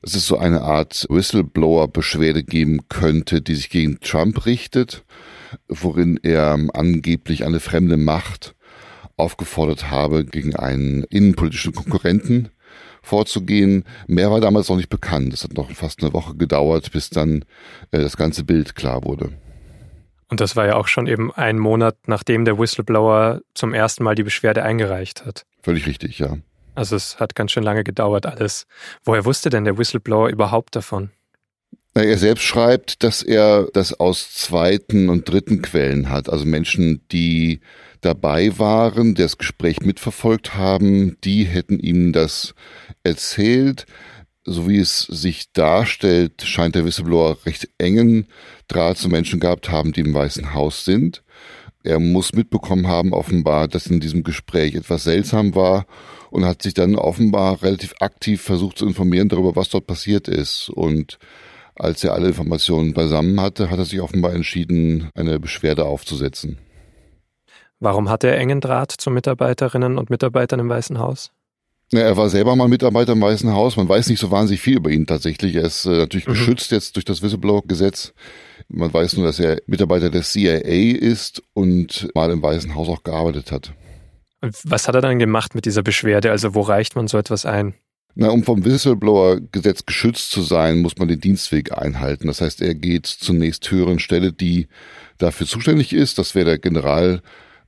dass 0.01 0.15
es 0.15 0.25
so 0.25 0.37
eine 0.37 0.61
Art 0.61 1.07
Whistleblower-Beschwerde 1.09 2.43
geben 2.43 2.87
könnte, 2.87 3.41
die 3.41 3.55
sich 3.55 3.69
gegen 3.69 3.99
Trump 3.99 4.45
richtet, 4.45 5.03
worin 5.67 6.17
er 6.23 6.57
angeblich 6.73 7.43
eine 7.43 7.59
fremde 7.59 7.97
Macht 7.97 8.54
aufgefordert 9.17 9.89
habe, 9.89 10.25
gegen 10.25 10.55
einen 10.55 11.03
innenpolitischen 11.03 11.74
Konkurrenten 11.74 12.50
vorzugehen. 13.01 13.86
Mehr 14.07 14.31
war 14.31 14.41
damals 14.41 14.69
noch 14.69 14.77
nicht 14.77 14.89
bekannt. 14.89 15.34
Es 15.34 15.43
hat 15.43 15.53
noch 15.53 15.72
fast 15.72 16.01
eine 16.01 16.13
Woche 16.13 16.36
gedauert, 16.36 16.91
bis 16.91 17.10
dann 17.10 17.45
äh, 17.91 18.00
das 18.00 18.17
ganze 18.17 18.43
Bild 18.43 18.75
klar 18.75 19.03
wurde. 19.03 19.31
Und 20.27 20.41
das 20.41 20.55
war 20.55 20.65
ja 20.65 20.75
auch 20.75 20.88
schon 20.88 21.07
eben 21.07 21.31
ein 21.31 21.60
Monat, 21.60 21.95
nachdem 22.07 22.45
der 22.45 22.57
Whistleblower 22.57 23.41
zum 23.53 23.74
ersten 23.74 24.03
Mal 24.03 24.15
die 24.15 24.24
Beschwerde 24.24 24.63
eingereicht 24.63 25.25
hat. 25.25 25.45
Völlig 25.62 25.86
richtig, 25.86 26.17
ja. 26.19 26.38
Also 26.74 26.95
es 26.95 27.19
hat 27.19 27.36
ganz 27.36 27.51
schön 27.51 27.63
lange 27.63 27.84
gedauert 27.84 28.25
alles. 28.25 28.65
Woher 29.03 29.24
wusste 29.24 29.50
denn 29.50 29.63
der 29.63 29.77
Whistleblower 29.77 30.29
überhaupt 30.29 30.75
davon? 30.75 31.12
Er 31.93 32.17
selbst 32.17 32.43
schreibt, 32.43 33.03
dass 33.03 33.24
er 33.24 33.69
das 33.72 33.98
aus 33.98 34.34
zweiten 34.34 35.07
und 35.07 35.29
dritten 35.29 35.62
Quellen 35.62 36.10
hat, 36.10 36.27
also 36.27 36.43
Menschen, 36.43 37.01
die 37.13 37.62
dabei 38.05 38.57
waren, 38.59 39.15
das 39.15 39.38
Gespräch 39.38 39.81
mitverfolgt 39.81 40.55
haben, 40.55 41.17
die 41.24 41.43
hätten 41.43 41.79
ihm 41.79 42.13
das 42.13 42.53
erzählt. 43.03 43.85
So 44.43 44.69
wie 44.69 44.77
es 44.77 45.01
sich 45.01 45.51
darstellt, 45.53 46.43
scheint 46.43 46.75
der 46.75 46.85
Whistleblower 46.85 47.38
recht 47.45 47.67
engen 47.79 48.27
Draht 48.67 48.97
zu 48.97 49.09
Menschen 49.09 49.39
gehabt 49.39 49.71
haben, 49.71 49.91
die 49.91 50.01
im 50.01 50.13
Weißen 50.13 50.53
Haus 50.53 50.85
sind. 50.85 51.24
Er 51.83 52.00
muss 52.00 52.33
mitbekommen 52.33 52.88
haben, 52.88 53.13
offenbar, 53.13 53.67
dass 53.67 53.88
in 53.88 54.00
diesem 54.00 54.24
Gespräch 54.24 54.75
etwas 54.75 55.03
seltsam 55.03 55.55
war 55.55 55.85
und 56.29 56.45
hat 56.45 56.62
sich 56.62 56.74
dann 56.74 56.95
offenbar 56.95 57.62
relativ 57.63 57.93
aktiv 58.00 58.41
versucht 58.41 58.77
zu 58.77 58.88
informieren 58.88 59.29
darüber, 59.29 59.55
was 59.55 59.69
dort 59.69 59.88
passiert 59.88 60.27
ist. 60.27 60.69
Und 60.69 61.17
als 61.75 62.03
er 62.03 62.13
alle 62.13 62.27
Informationen 62.27 62.93
beisammen 62.93 63.39
hatte, 63.41 63.69
hat 63.69 63.79
er 63.79 63.85
sich 63.85 64.01
offenbar 64.01 64.33
entschieden, 64.33 65.09
eine 65.15 65.39
Beschwerde 65.39 65.85
aufzusetzen. 65.85 66.57
Warum 67.79 68.10
hat 68.10 68.24
er 68.24 68.38
engen 68.38 68.62
Draht 68.62 68.91
zu 68.91 69.10
Mitarbeiterinnen 69.10 69.98
und 69.98 70.10
Mitarbeitern 70.10 70.60
im 70.60 70.70
Weißen 70.70 71.00
Haus? 71.00 71.32
Ja, 71.91 72.00
er 72.00 72.17
war 72.17 72.29
selber 72.29 72.55
mal 72.55 72.67
Mitarbeiter 72.67 73.13
im 73.13 73.22
Weißen 73.22 73.51
Haus. 73.51 73.77
Man 73.77 73.88
weiß 73.88 74.10
nicht 74.10 74.20
so 74.20 74.32
wahnsinnig 74.32 74.62
viel 74.62 74.77
über 74.77 74.89
ihn 74.89 75.05
tatsächlich. 75.05 75.55
Er 75.55 75.63
ist 75.63 75.86
äh, 75.86 75.98
natürlich 75.98 76.27
mhm. 76.27 76.32
geschützt 76.32 76.72
jetzt 76.72 76.96
durch 76.96 77.05
das 77.05 77.22
Whistleblower-Gesetz. 77.22 78.13
Man 78.70 78.91
weiß 78.91 79.17
nur, 79.17 79.27
dass 79.27 79.39
er 79.39 79.60
Mitarbeiter 79.67 80.10
der 80.10 80.24
CIA 80.24 80.98
ist 80.98 81.44
und 81.53 82.10
mal 82.15 82.32
im 82.32 82.41
Weißen 82.41 82.74
Haus 82.74 82.89
auch 82.89 83.03
gearbeitet 83.03 83.51
hat. 83.51 83.74
Und 84.41 84.55
was 84.63 84.88
hat 84.88 84.96
er 84.96 85.01
dann 85.01 85.20
gemacht 85.20 85.53
mit 85.53 85.65
dieser 85.65 85.84
Beschwerde? 85.84 86.32
Also 86.32 86.55
wo 86.55 86.62
reicht 86.62 86.96
man 86.96 87.08
so 87.08 87.17
etwas 87.17 87.46
ein? 87.46 87.75
Na, 88.15 88.29
um 88.29 88.44
vom 88.44 88.63
Whistleblower-Gesetz 88.63 89.86
geschützt 89.86 90.32
zu 90.32 90.41
sein, 90.41 90.79
muss 90.79 90.98
man 90.98 91.10
den 91.10 91.20
Dienstweg 91.20 91.77
einhalten. 91.77 92.27
Das 92.27 92.41
heißt, 92.41 92.62
er 92.62 92.74
geht 92.74 93.05
zunächst 93.05 93.70
höheren 93.70 94.00
Stelle, 94.00 94.32
die 94.32 94.67
dafür 95.17 95.46
zuständig 95.46 95.94
ist. 95.94 96.17
Das 96.17 96.34
wäre 96.34 96.46
der 96.46 96.60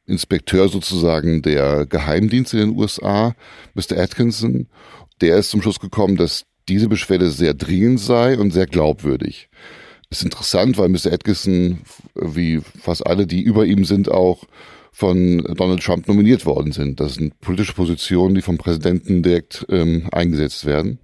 Generalinspekteur 0.07 0.69
sozusagen 0.69 1.41
der 1.41 1.85
Geheimdienste 1.85 2.59
in 2.59 2.69
den 2.69 2.79
USA, 2.79 3.35
Mr. 3.73 3.97
Atkinson. 3.97 4.67
Der 5.21 5.37
ist 5.37 5.49
zum 5.49 5.61
Schluss 5.61 5.79
gekommen, 5.79 6.15
dass 6.15 6.43
diese 6.69 6.87
Beschwerde 6.87 7.29
sehr 7.29 7.53
dringend 7.53 7.99
sei 7.99 8.37
und 8.37 8.51
sehr 8.51 8.67
glaubwürdig. 8.67 9.49
ist 10.09 10.23
interessant, 10.23 10.77
weil 10.77 10.89
Mr. 10.89 11.11
Atkinson, 11.11 11.79
wie 12.15 12.61
fast 12.81 13.05
alle, 13.05 13.27
die 13.27 13.41
über 13.41 13.65
ihm 13.65 13.83
sind, 13.83 14.09
auch 14.09 14.43
von 14.91 15.43
Donald 15.55 15.83
Trump 15.83 16.07
nominiert 16.07 16.45
worden 16.45 16.71
sind. 16.71 16.99
Das 16.99 17.15
sind 17.15 17.39
politische 17.41 17.73
Positionen, 17.73 18.33
die 18.35 18.41
vom 18.41 18.57
Präsidenten 18.57 19.21
direkt 19.21 19.65
ähm, 19.69 20.07
eingesetzt 20.11 20.65
werden. 20.65 20.99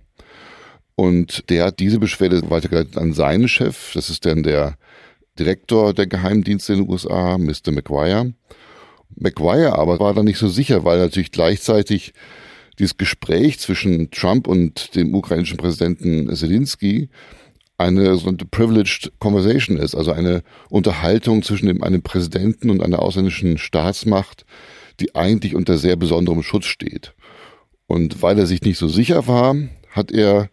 Und 0.96 1.50
der 1.50 1.66
hat 1.66 1.80
diese 1.80 2.00
Beschwerde 2.00 2.50
weitergeleitet 2.50 2.98
an 2.98 3.14
seinen 3.14 3.48
Chef. 3.48 3.92
Das 3.94 4.10
ist 4.10 4.26
dann 4.26 4.44
der 4.44 4.78
Direktor 5.38 5.94
der 5.94 6.08
Geheimdienste 6.08 6.74
in 6.74 6.84
den 6.84 6.90
USA, 6.90 7.38
Mr. 7.38 7.72
McGuire. 7.72 8.34
McGuire 9.16 9.78
aber 9.78 10.00
war 10.00 10.14
da 10.14 10.24
nicht 10.24 10.38
so 10.38 10.48
sicher, 10.48 10.84
weil 10.84 11.00
natürlich 11.00 11.32
gleichzeitig 11.32 12.14
dieses 12.80 12.98
Gespräch 12.98 13.60
zwischen 13.60 14.12
Trump 14.12 14.48
und 14.48 14.96
dem 14.96 15.14
ukrainischen 15.14 15.58
Präsidenten 15.58 16.34
Zelensky 16.36 17.10
eine 17.78 18.16
sogenannte 18.16 18.46
privileged 18.46 19.12
conversation 19.20 19.78
ist, 19.78 19.96
also 19.96 20.12
eine 20.12 20.44
Unterhaltung 20.70 21.44
zwischen 21.44 21.68
dem, 21.68 21.84
einem 21.84 22.02
Präsidenten 22.02 22.70
und 22.70 22.82
einer 22.82 23.00
ausländischen 23.02 23.58
Staatsmacht, 23.58 24.46
die 25.00 25.16
eigentlich 25.16 25.56
unter 25.56 25.78
sehr 25.78 25.96
besonderem 25.96 26.44
Schutz 26.44 26.66
steht. 26.66 27.14
Und 27.88 28.22
weil 28.22 28.40
er 28.40 28.46
sich 28.46 28.62
nicht 28.62 28.78
so 28.78 28.88
sicher 28.88 29.28
war, 29.28 29.56
hat 29.92 30.12
er 30.12 30.50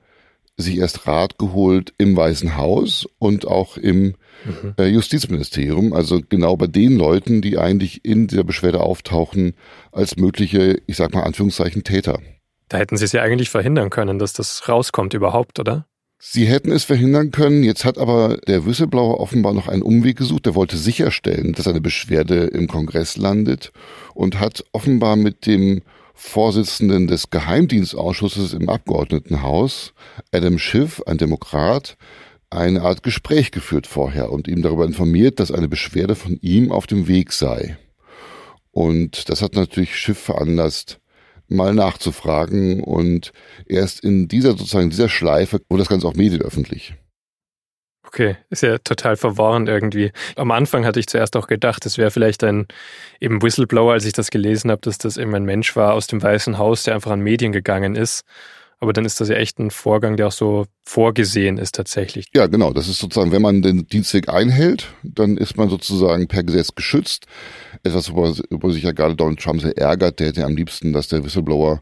sich 0.60 0.78
erst 0.78 1.06
Rat 1.06 1.38
geholt 1.38 1.92
im 1.98 2.16
Weißen 2.16 2.56
Haus 2.56 3.06
und 3.18 3.46
auch 3.46 3.76
im 3.76 4.14
mhm. 4.44 4.74
äh, 4.78 4.86
Justizministerium, 4.86 5.92
also 5.92 6.20
genau 6.28 6.56
bei 6.56 6.66
den 6.66 6.96
Leuten, 6.96 7.42
die 7.42 7.58
eigentlich 7.58 8.04
in 8.04 8.26
dieser 8.26 8.44
Beschwerde 8.44 8.80
auftauchen 8.80 9.54
als 9.92 10.16
mögliche, 10.16 10.80
ich 10.86 10.96
sag 10.96 11.14
mal 11.14 11.22
Anführungszeichen, 11.22 11.84
Täter. 11.84 12.18
Da 12.68 12.78
hätten 12.78 12.96
Sie 12.96 13.04
es 13.04 13.12
ja 13.12 13.22
eigentlich 13.22 13.50
verhindern 13.50 13.90
können, 13.90 14.18
dass 14.18 14.32
das 14.32 14.68
rauskommt 14.68 15.14
überhaupt, 15.14 15.58
oder? 15.58 15.86
Sie 16.22 16.44
hätten 16.44 16.70
es 16.70 16.84
verhindern 16.84 17.30
können, 17.30 17.62
jetzt 17.62 17.86
hat 17.86 17.96
aber 17.96 18.36
der 18.46 18.66
Whistleblower 18.66 19.20
offenbar 19.20 19.54
noch 19.54 19.68
einen 19.68 19.80
Umweg 19.80 20.18
gesucht. 20.18 20.44
Der 20.44 20.54
wollte 20.54 20.76
sicherstellen, 20.76 21.54
dass 21.54 21.66
eine 21.66 21.80
Beschwerde 21.80 22.44
im 22.44 22.68
Kongress 22.68 23.16
landet 23.16 23.72
und 24.12 24.38
hat 24.38 24.62
offenbar 24.72 25.16
mit 25.16 25.46
dem 25.46 25.80
Vorsitzenden 26.22 27.08
des 27.08 27.30
Geheimdienstausschusses 27.30 28.52
im 28.52 28.68
Abgeordnetenhaus, 28.68 29.94
Adam 30.30 30.58
Schiff, 30.58 31.02
ein 31.06 31.16
Demokrat, 31.16 31.96
eine 32.50 32.82
Art 32.82 33.02
Gespräch 33.02 33.50
geführt 33.50 33.86
vorher 33.86 34.30
und 34.30 34.46
ihm 34.46 34.60
darüber 34.60 34.84
informiert, 34.84 35.40
dass 35.40 35.50
eine 35.50 35.66
Beschwerde 35.66 36.14
von 36.14 36.38
ihm 36.42 36.72
auf 36.72 36.86
dem 36.86 37.08
Weg 37.08 37.32
sei. 37.32 37.78
Und 38.70 39.30
das 39.30 39.40
hat 39.40 39.54
natürlich 39.54 39.96
Schiff 39.96 40.18
veranlasst, 40.18 41.00
mal 41.48 41.74
nachzufragen 41.74 42.84
und 42.84 43.32
erst 43.66 44.04
in 44.04 44.28
dieser 44.28 44.50
sozusagen 44.50 44.90
dieser 44.90 45.08
Schleife 45.08 45.62
wurde 45.68 45.82
das 45.82 45.88
Ganze 45.88 46.06
auch 46.06 46.14
medienöffentlich. 46.14 46.94
Okay, 48.12 48.36
ist 48.50 48.64
ja 48.64 48.78
total 48.78 49.14
verworrend 49.14 49.68
irgendwie. 49.68 50.10
Am 50.34 50.50
Anfang 50.50 50.84
hatte 50.84 50.98
ich 50.98 51.06
zuerst 51.06 51.36
auch 51.36 51.46
gedacht, 51.46 51.86
es 51.86 51.96
wäre 51.96 52.10
vielleicht 52.10 52.42
ein 52.42 52.66
eben 53.20 53.40
Whistleblower, 53.40 53.92
als 53.92 54.04
ich 54.04 54.12
das 54.12 54.32
gelesen 54.32 54.72
habe, 54.72 54.80
dass 54.80 54.98
das 54.98 55.16
eben 55.16 55.32
ein 55.32 55.44
Mensch 55.44 55.76
war 55.76 55.94
aus 55.94 56.08
dem 56.08 56.20
Weißen 56.20 56.58
Haus, 56.58 56.82
der 56.82 56.96
einfach 56.96 57.12
an 57.12 57.20
Medien 57.20 57.52
gegangen 57.52 57.94
ist. 57.94 58.22
Aber 58.80 58.92
dann 58.92 59.04
ist 59.04 59.20
das 59.20 59.28
ja 59.28 59.36
echt 59.36 59.60
ein 59.60 59.70
Vorgang, 59.70 60.16
der 60.16 60.26
auch 60.26 60.32
so 60.32 60.66
vorgesehen 60.82 61.56
ist 61.56 61.76
tatsächlich. 61.76 62.26
Ja, 62.34 62.48
genau. 62.48 62.72
Das 62.72 62.88
ist 62.88 62.98
sozusagen, 62.98 63.30
wenn 63.30 63.42
man 63.42 63.62
den 63.62 63.86
Dienstweg 63.86 64.28
einhält, 64.28 64.92
dann 65.04 65.36
ist 65.36 65.56
man 65.56 65.68
sozusagen 65.68 66.26
per 66.26 66.42
Gesetz 66.42 66.74
geschützt. 66.74 67.26
Etwas, 67.84 68.12
worüber 68.12 68.72
sich 68.72 68.82
ja 68.82 68.90
gerade 68.90 69.14
Donald 69.14 69.38
Trump 69.38 69.60
sehr 69.60 69.78
ärgert, 69.78 70.18
der 70.18 70.28
hätte 70.28 70.44
am 70.44 70.56
liebsten, 70.56 70.92
dass 70.92 71.06
der 71.06 71.22
Whistleblower 71.22 71.80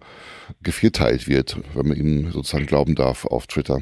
gevierteilt 0.63 1.27
wird, 1.27 1.57
wenn 1.73 1.89
man 1.89 1.97
ihm 1.97 2.33
sozusagen 2.33 2.67
glauben 2.67 2.97
darf 2.97 3.25
auf 3.25 3.47
Twitter. 3.47 3.81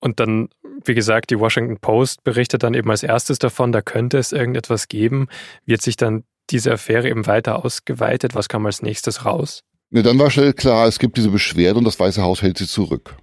Und 0.00 0.18
dann, 0.18 0.48
wie 0.84 0.94
gesagt, 0.94 1.30
die 1.30 1.38
Washington 1.38 1.78
Post 1.78 2.24
berichtet 2.24 2.62
dann 2.62 2.74
eben 2.74 2.90
als 2.90 3.02
erstes 3.02 3.38
davon, 3.38 3.72
da 3.72 3.82
könnte 3.82 4.18
es 4.18 4.32
irgendetwas 4.32 4.88
geben. 4.88 5.28
Wird 5.66 5.82
sich 5.82 5.96
dann 5.96 6.24
diese 6.50 6.72
Affäre 6.72 7.08
eben 7.08 7.26
weiter 7.26 7.64
ausgeweitet? 7.64 8.34
Was 8.34 8.48
kam 8.48 8.66
als 8.66 8.82
nächstes 8.82 9.24
raus? 9.24 9.62
Ne, 9.90 10.02
dann 10.02 10.18
war 10.18 10.30
schnell 10.30 10.52
klar, 10.52 10.86
es 10.86 10.98
gibt 10.98 11.16
diese 11.16 11.30
Beschwerde 11.30 11.78
und 11.78 11.84
das 11.84 11.98
Weiße 11.98 12.22
Haus 12.22 12.42
hält 12.42 12.58
sie 12.58 12.66
zurück. 12.66 13.16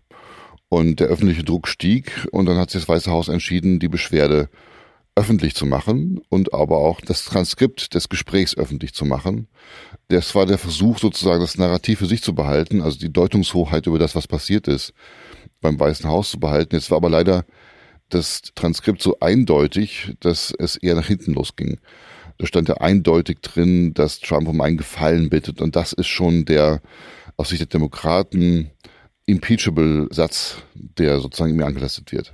Und 0.69 0.99
der 0.99 1.07
öffentliche 1.07 1.43
Druck 1.43 1.67
stieg 1.67 2.27
und 2.31 2.45
dann 2.45 2.57
hat 2.57 2.71
sich 2.71 2.81
das 2.81 2.89
Weiße 2.89 3.09
Haus 3.09 3.29
entschieden, 3.29 3.79
die 3.79 3.87
Beschwerde 3.87 4.49
öffentlich 5.15 5.55
zu 5.55 5.65
machen 5.65 6.21
und 6.29 6.53
aber 6.53 6.77
auch 6.77 7.01
das 7.01 7.25
Transkript 7.25 7.95
des 7.95 8.07
Gesprächs 8.07 8.55
öffentlich 8.55 8.93
zu 8.93 9.03
machen. 9.03 9.47
Das 10.09 10.35
war 10.35 10.45
der 10.45 10.59
Versuch, 10.59 10.99
sozusagen 10.99 11.41
das 11.41 11.57
Narrativ 11.57 11.99
für 11.99 12.05
sich 12.05 12.21
zu 12.21 12.35
behalten, 12.35 12.81
also 12.81 12.99
die 12.99 13.11
Deutungshoheit 13.11 13.87
über 13.87 13.97
das, 13.97 14.13
was 14.13 14.27
passiert 14.27 14.67
ist, 14.67 14.93
beim 15.61 15.79
Weißen 15.79 16.09
Haus 16.09 16.31
zu 16.31 16.39
behalten. 16.39 16.75
Jetzt 16.75 16.91
war 16.91 16.97
aber 16.97 17.09
leider 17.09 17.45
das 18.09 18.41
Transkript 18.55 19.01
so 19.01 19.19
eindeutig, 19.19 20.13
dass 20.19 20.53
es 20.57 20.77
eher 20.77 20.95
nach 20.95 21.07
hinten 21.07 21.33
losging. 21.33 21.79
Da 22.37 22.45
stand 22.45 22.69
ja 22.69 22.75
eindeutig 22.75 23.41
drin, 23.41 23.93
dass 23.93 24.19
Trump 24.19 24.47
um 24.47 24.61
einen 24.61 24.77
Gefallen 24.77 25.29
bittet. 25.29 25.61
Und 25.61 25.75
das 25.75 25.93
ist 25.93 26.07
schon 26.07 26.45
der 26.45 26.81
aus 27.35 27.49
Sicht 27.49 27.61
der 27.61 27.67
Demokraten 27.67 28.71
impeachable 29.25 30.07
Satz, 30.11 30.57
der 30.73 31.19
sozusagen 31.19 31.55
mir 31.55 31.65
angelastet 31.65 32.11
wird. 32.11 32.33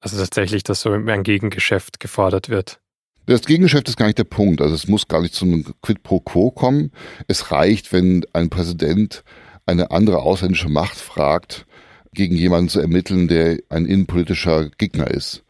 Also 0.00 0.16
tatsächlich, 0.16 0.62
dass 0.62 0.80
so 0.80 0.90
ein 0.92 1.22
Gegengeschäft 1.22 2.00
gefordert 2.00 2.48
wird. 2.48 2.80
Das 3.26 3.42
Gegengeschäft 3.42 3.88
ist 3.88 3.96
gar 3.96 4.06
nicht 4.06 4.18
der 4.18 4.24
Punkt. 4.24 4.60
Also 4.62 4.74
es 4.74 4.88
muss 4.88 5.06
gar 5.06 5.20
nicht 5.20 5.34
zu 5.34 5.44
einem 5.44 5.64
Quid 5.82 6.02
pro 6.02 6.20
Quo 6.20 6.50
kommen. 6.50 6.90
Es 7.28 7.52
reicht, 7.52 7.92
wenn 7.92 8.24
ein 8.32 8.48
Präsident 8.48 9.22
eine 9.66 9.90
andere 9.90 10.20
ausländische 10.20 10.68
Macht 10.68 10.96
fragt, 10.96 11.66
gegen 12.12 12.36
jemanden 12.36 12.68
zu 12.68 12.80
ermitteln, 12.80 13.28
der 13.28 13.58
ein 13.68 13.86
innenpolitischer 13.86 14.70
Gegner 14.78 15.08
ist 15.08 15.44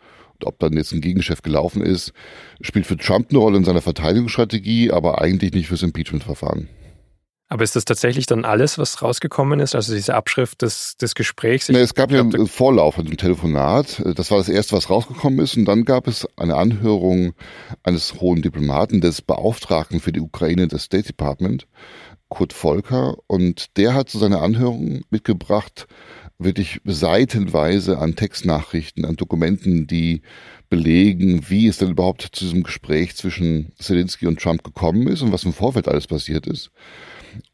ob 0.44 0.58
dann 0.58 0.72
jetzt 0.74 0.92
ein 0.92 1.00
Gegengeschäft 1.00 1.42
gelaufen 1.42 1.82
ist, 1.82 2.12
spielt 2.60 2.86
für 2.86 2.96
Trump 2.96 3.30
eine 3.30 3.38
Rolle 3.38 3.58
in 3.58 3.64
seiner 3.64 3.82
Verteidigungsstrategie, 3.82 4.90
aber 4.90 5.20
eigentlich 5.20 5.52
nicht 5.52 5.68
fürs 5.68 5.82
Impeachment-Verfahren. 5.82 6.68
Aber 7.52 7.64
ist 7.64 7.74
das 7.74 7.84
tatsächlich 7.84 8.26
dann 8.26 8.44
alles, 8.44 8.78
was 8.78 9.02
rausgekommen 9.02 9.58
ist? 9.58 9.74
Also 9.74 9.92
diese 9.92 10.14
Abschrift 10.14 10.62
des, 10.62 10.96
des 10.98 11.16
Gesprächs? 11.16 11.68
Nee, 11.68 11.78
es 11.78 11.94
gab 11.94 12.12
ja 12.12 12.20
einen 12.20 12.46
Vorlauf, 12.46 12.96
also 12.96 13.10
ein 13.10 13.16
Telefonat. 13.16 14.00
Das 14.14 14.30
war 14.30 14.38
das 14.38 14.48
erste, 14.48 14.76
was 14.76 14.88
rausgekommen 14.88 15.40
ist. 15.40 15.56
Und 15.56 15.64
dann 15.64 15.84
gab 15.84 16.06
es 16.06 16.28
eine 16.36 16.54
Anhörung 16.54 17.32
eines 17.82 18.20
hohen 18.20 18.40
Diplomaten, 18.40 19.00
des 19.00 19.20
Beauftragten 19.20 19.98
für 19.98 20.12
die 20.12 20.20
Ukraine 20.20 20.68
des 20.68 20.84
State 20.84 21.08
Department, 21.08 21.66
Kurt 22.28 22.52
Volker. 22.52 23.16
Und 23.26 23.76
der 23.76 23.94
hat 23.94 24.08
zu 24.08 24.18
seiner 24.18 24.42
Anhörung 24.42 25.02
mitgebracht 25.10 25.88
wirklich 26.42 26.80
seitenweise 26.84 27.98
an 27.98 28.16
Textnachrichten, 28.16 29.04
an 29.04 29.16
Dokumenten, 29.16 29.86
die 29.86 30.22
belegen, 30.68 31.48
wie 31.48 31.66
es 31.66 31.78
denn 31.78 31.90
überhaupt 31.90 32.22
zu 32.32 32.44
diesem 32.44 32.62
Gespräch 32.62 33.16
zwischen 33.16 33.72
Zelensky 33.78 34.26
und 34.26 34.40
Trump 34.40 34.64
gekommen 34.64 35.08
ist 35.08 35.22
und 35.22 35.32
was 35.32 35.44
im 35.44 35.52
Vorfeld 35.52 35.88
alles 35.88 36.06
passiert 36.06 36.46
ist. 36.46 36.70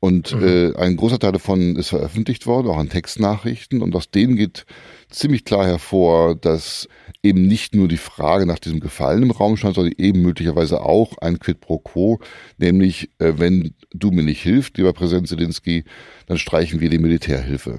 Und 0.01 0.35
mhm. 0.35 0.43
äh, 0.43 0.77
ein 0.77 0.97
großer 0.97 1.19
Teil 1.19 1.33
davon 1.33 1.77
ist 1.77 1.89
veröffentlicht 1.89 2.47
worden, 2.47 2.69
auch 2.69 2.79
an 2.79 2.89
Textnachrichten. 2.89 3.83
Und 3.83 3.95
aus 3.95 4.11
denen 4.11 4.37
geht 4.37 4.67
ziemlich 5.11 5.45
klar 5.45 5.67
hervor, 5.67 6.35
dass 6.35 6.89
eben 7.23 7.47
nicht 7.47 7.75
nur 7.75 7.89
die 7.89 7.97
Frage 7.97 8.47
nach 8.47 8.59
diesem 8.59 8.81
Gefallen 8.81 9.23
im 9.23 9.31
Raum 9.31 9.57
stand, 9.57 9.75
sondern 9.75 9.95
eben 9.99 10.23
möglicherweise 10.23 10.81
auch 10.83 11.19
ein 11.19 11.39
Quid 11.39 11.61
pro 11.61 11.79
quo, 11.79 12.21
nämlich 12.59 13.11
äh, 13.19 13.35
wenn 13.37 13.75
du 13.93 14.11
mir 14.11 14.23
nicht 14.23 14.43
hilfst, 14.43 14.77
lieber 14.77 14.93
Präsident 14.93 15.29
Zelensky, 15.29 15.85
dann 16.27 16.39
streichen 16.39 16.81
wir 16.81 16.91
die 16.91 16.99
Militärhilfe. 16.99 17.79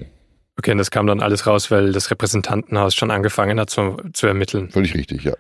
Okay, 0.58 0.72
und 0.72 0.80
das 0.80 0.92
kam 0.92 1.06
dann 1.06 1.22
alles 1.22 1.46
raus, 1.46 1.70
weil 1.70 1.92
das 1.92 2.10
Repräsentantenhaus 2.10 2.96
schon 2.96 3.12
angefangen 3.12 3.60
hat 3.60 3.70
zu, 3.70 3.98
zu 4.14 4.28
ermitteln. 4.28 4.70
Völlig 4.72 4.96
richtig, 4.96 5.24
ja. 5.24 5.34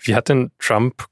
Wie 0.00 0.14
hat 0.14 0.28
denn 0.28 0.50
Trump 0.58 1.06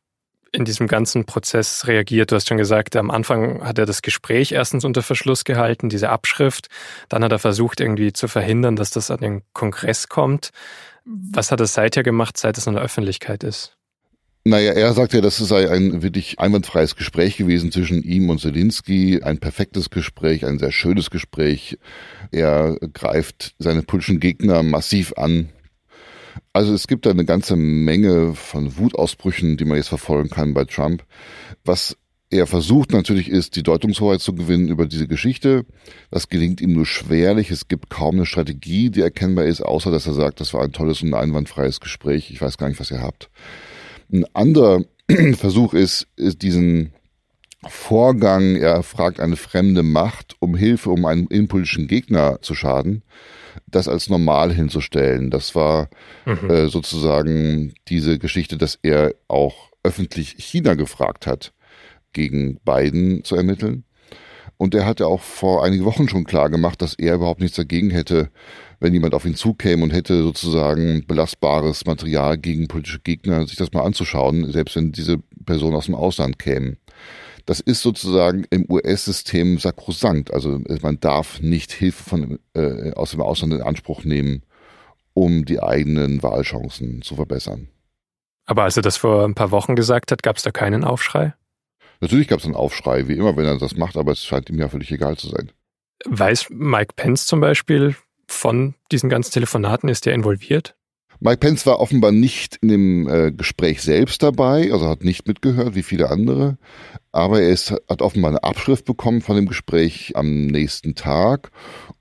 in 0.52 0.64
diesem 0.64 0.86
ganzen 0.86 1.26
Prozess 1.26 1.86
reagiert? 1.86 2.32
Du 2.32 2.36
hast 2.36 2.48
schon 2.48 2.56
gesagt, 2.56 2.96
am 2.96 3.10
Anfang 3.10 3.62
hat 3.62 3.78
er 3.78 3.84
das 3.84 4.00
Gespräch 4.00 4.52
erstens 4.52 4.84
unter 4.84 5.02
Verschluss 5.02 5.44
gehalten, 5.44 5.90
diese 5.90 6.08
Abschrift. 6.08 6.68
Dann 7.10 7.22
hat 7.22 7.32
er 7.32 7.38
versucht, 7.38 7.80
irgendwie 7.80 8.12
zu 8.14 8.26
verhindern, 8.26 8.74
dass 8.74 8.90
das 8.90 9.10
an 9.10 9.20
den 9.20 9.42
Kongress 9.52 10.08
kommt. 10.08 10.50
Was 11.04 11.52
hat 11.52 11.60
er 11.60 11.66
seither 11.66 12.02
gemacht, 12.02 12.38
seit 12.38 12.56
es 12.56 12.66
in 12.66 12.74
der 12.74 12.82
Öffentlichkeit 12.82 13.44
ist? 13.44 13.75
Naja, 14.48 14.74
er 14.74 14.94
sagt 14.94 15.12
ja, 15.12 15.20
das 15.20 15.38
sei 15.38 15.68
ein 15.68 16.02
wirklich 16.04 16.38
einwandfreies 16.38 16.94
Gespräch 16.94 17.36
gewesen 17.36 17.72
zwischen 17.72 18.04
ihm 18.04 18.30
und 18.30 18.40
Zelensky, 18.40 19.20
ein 19.20 19.38
perfektes 19.38 19.90
Gespräch, 19.90 20.46
ein 20.46 20.60
sehr 20.60 20.70
schönes 20.70 21.10
Gespräch. 21.10 21.78
Er 22.30 22.76
greift 22.92 23.56
seine 23.58 23.82
politischen 23.82 24.20
Gegner 24.20 24.62
massiv 24.62 25.14
an. 25.16 25.48
Also 26.52 26.74
es 26.74 26.86
gibt 26.86 27.06
da 27.06 27.10
eine 27.10 27.24
ganze 27.24 27.56
Menge 27.56 28.36
von 28.36 28.76
Wutausbrüchen, 28.78 29.56
die 29.56 29.64
man 29.64 29.78
jetzt 29.78 29.88
verfolgen 29.88 30.30
kann 30.30 30.54
bei 30.54 30.64
Trump. 30.64 31.02
Was 31.64 31.96
er 32.30 32.46
versucht 32.46 32.92
natürlich 32.92 33.28
ist, 33.28 33.56
die 33.56 33.64
Deutungshoheit 33.64 34.20
zu 34.20 34.32
gewinnen 34.32 34.68
über 34.68 34.86
diese 34.86 35.08
Geschichte. 35.08 35.66
Das 36.12 36.28
gelingt 36.28 36.60
ihm 36.60 36.72
nur 36.72 36.86
schwerlich. 36.86 37.50
Es 37.50 37.66
gibt 37.66 37.90
kaum 37.90 38.14
eine 38.14 38.26
Strategie, 38.26 38.90
die 38.90 39.00
erkennbar 39.00 39.46
ist, 39.46 39.60
außer 39.60 39.90
dass 39.90 40.06
er 40.06 40.14
sagt, 40.14 40.40
das 40.40 40.54
war 40.54 40.62
ein 40.62 40.70
tolles 40.70 41.02
und 41.02 41.14
einwandfreies 41.14 41.80
Gespräch. 41.80 42.30
Ich 42.30 42.40
weiß 42.40 42.58
gar 42.58 42.68
nicht, 42.68 42.78
was 42.78 42.92
ihr 42.92 43.02
habt. 43.02 43.28
Ein 44.12 44.24
anderer 44.34 44.84
Versuch 45.36 45.74
ist, 45.74 46.06
ist 46.16 46.42
diesen 46.42 46.92
Vorgang, 47.68 48.56
er 48.56 48.82
fragt 48.82 49.20
eine 49.20 49.36
fremde 49.36 49.82
Macht 49.82 50.36
um 50.40 50.56
Hilfe, 50.56 50.90
um 50.90 51.04
einen 51.04 51.26
innenpolitischen 51.26 51.88
Gegner 51.88 52.40
zu 52.42 52.54
schaden, 52.54 53.02
das 53.66 53.88
als 53.88 54.08
normal 54.08 54.52
hinzustellen. 54.52 55.30
Das 55.30 55.54
war 55.54 55.88
mhm. 56.24 56.50
äh, 56.50 56.68
sozusagen 56.68 57.74
diese 57.88 58.18
Geschichte, 58.18 58.56
dass 58.56 58.78
er 58.82 59.14
auch 59.28 59.70
öffentlich 59.82 60.36
China 60.38 60.74
gefragt 60.74 61.26
hat, 61.26 61.52
gegen 62.12 62.58
Biden 62.64 63.24
zu 63.24 63.36
ermitteln. 63.36 63.84
Und 64.56 64.74
er 64.74 64.86
hatte 64.86 65.06
auch 65.06 65.20
vor 65.20 65.64
einigen 65.64 65.84
Wochen 65.84 66.08
schon 66.08 66.24
klar 66.24 66.50
gemacht, 66.50 66.80
dass 66.80 66.94
er 66.94 67.14
überhaupt 67.14 67.40
nichts 67.40 67.56
dagegen 67.56 67.90
hätte, 67.90 68.30
wenn 68.80 68.92
jemand 68.92 69.14
auf 69.14 69.24
ihn 69.24 69.34
zukäme 69.34 69.82
und 69.82 69.92
hätte 69.92 70.22
sozusagen 70.22 71.06
belastbares 71.06 71.84
Material 71.86 72.38
gegen 72.38 72.68
politische 72.68 73.00
Gegner, 73.00 73.46
sich 73.46 73.56
das 73.56 73.72
mal 73.72 73.82
anzuschauen, 73.82 74.50
selbst 74.50 74.76
wenn 74.76 74.92
diese 74.92 75.18
Person 75.44 75.74
aus 75.74 75.86
dem 75.86 75.94
Ausland 75.94 76.38
käme. 76.38 76.76
Das 77.46 77.60
ist 77.60 77.82
sozusagen 77.82 78.44
im 78.50 78.66
US-System 78.68 79.58
sakrosankt. 79.58 80.34
Also 80.34 80.60
man 80.82 80.98
darf 80.98 81.40
nicht 81.40 81.72
Hilfe 81.72 82.02
von, 82.02 82.38
äh, 82.54 82.92
aus 82.92 83.12
dem 83.12 83.20
Ausland 83.20 83.52
in 83.52 83.62
Anspruch 83.62 84.04
nehmen, 84.04 84.42
um 85.14 85.44
die 85.44 85.62
eigenen 85.62 86.22
Wahlchancen 86.22 87.02
zu 87.02 87.14
verbessern. 87.14 87.68
Aber 88.46 88.64
als 88.64 88.76
er 88.76 88.82
das 88.82 88.96
vor 88.96 89.24
ein 89.24 89.34
paar 89.34 89.50
Wochen 89.50 89.76
gesagt 89.76 90.12
hat, 90.12 90.22
gab 90.22 90.36
es 90.36 90.42
da 90.42 90.50
keinen 90.50 90.84
Aufschrei? 90.84 91.34
Natürlich 92.00 92.28
gab 92.28 92.40
es 92.40 92.44
einen 92.44 92.54
Aufschrei, 92.54 93.08
wie 93.08 93.14
immer, 93.14 93.36
wenn 93.36 93.46
er 93.46 93.58
das 93.58 93.76
macht, 93.76 93.96
aber 93.96 94.12
es 94.12 94.24
scheint 94.24 94.50
ihm 94.50 94.58
ja 94.58 94.68
völlig 94.68 94.90
egal 94.92 95.16
zu 95.16 95.28
sein. 95.28 95.50
Weiß 96.04 96.46
Mike 96.50 96.94
Pence 96.96 97.26
zum 97.26 97.40
Beispiel 97.40 97.96
von 98.26 98.74
diesen 98.92 99.08
ganzen 99.08 99.32
Telefonaten, 99.32 99.88
ist 99.88 100.06
der 100.06 100.14
involviert? 100.14 100.76
Mike 101.20 101.38
Pence 101.38 101.64
war 101.64 101.80
offenbar 101.80 102.12
nicht 102.12 102.56
in 102.56 102.68
dem 102.68 103.08
äh, 103.08 103.32
Gespräch 103.32 103.82
selbst 103.82 104.22
dabei, 104.22 104.70
also 104.72 104.86
hat 104.86 105.02
nicht 105.02 105.26
mitgehört 105.26 105.74
wie 105.74 105.82
viele 105.82 106.10
andere, 106.10 106.58
aber 107.10 107.40
er 107.40 107.48
ist, 107.48 107.70
hat 107.88 108.02
offenbar 108.02 108.32
eine 108.32 108.44
Abschrift 108.44 108.84
bekommen 108.84 109.22
von 109.22 109.36
dem 109.36 109.46
Gespräch 109.46 110.12
am 110.14 110.46
nächsten 110.46 110.94
Tag 110.94 111.50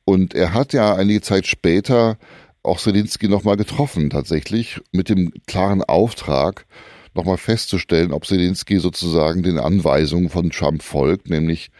und 0.03 0.33
er 0.33 0.53
hat 0.53 0.73
ja 0.73 0.95
einige 0.95 1.21
Zeit 1.21 1.47
später 1.47 2.17
auch 2.61 2.79
Zelensky 2.79 3.29
nochmal 3.29 3.55
getroffen, 3.55 4.09
tatsächlich, 4.09 4.81
mit 4.91 5.07
dem 5.07 5.31
klaren 5.45 5.83
Auftrag, 5.83 6.65
nochmal 7.15 7.37
festzustellen, 7.37 8.11
ob 8.11 8.25
Zelensky 8.25 8.79
sozusagen 8.79 9.43
den 9.43 9.59
Anweisungen 9.59 10.29
von 10.29 10.49
Trump 10.49 10.83
folgt, 10.83 11.29
nämlich 11.29 11.71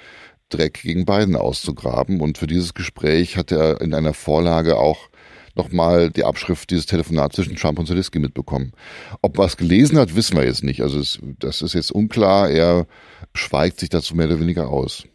Dreck 0.50 0.82
gegen 0.82 1.06
Biden 1.06 1.36
auszugraben. 1.36 2.22
Und 2.22 2.38
für 2.38 2.48
dieses 2.48 2.74
Gespräch 2.74 3.38
hat 3.38 3.52
er 3.52 3.82
in 3.82 3.94
einer 3.94 4.14
Vorlage 4.14 4.78
auch 4.78 5.10
nochmal 5.56 6.10
die 6.12 6.24
Abschrift 6.24 6.70
dieses 6.70 6.86
Telefonats 6.86 7.36
zwischen 7.36 7.56
Trump 7.56 7.80
und 7.80 7.88
Zelensky 7.88 8.20
mitbekommen. 8.20 8.74
Ob 9.22 9.40
er 9.40 9.46
es 9.46 9.58
gelesen 9.58 9.98
hat, 9.98 10.16
wissen 10.16 10.38
wir 10.38 10.46
jetzt 10.46 10.64
nicht. 10.64 10.82
Also 10.82 11.00
es, 11.00 11.20
das 11.40 11.62
ist 11.62 11.74
jetzt 11.74 11.92
unklar. 11.92 12.50
Er 12.50 12.86
schweigt 13.34 13.80
sich 13.80 13.90
dazu 13.90 14.16
mehr 14.16 14.28
oder 14.28 14.40
weniger 14.40 14.70
aus. 14.70 15.06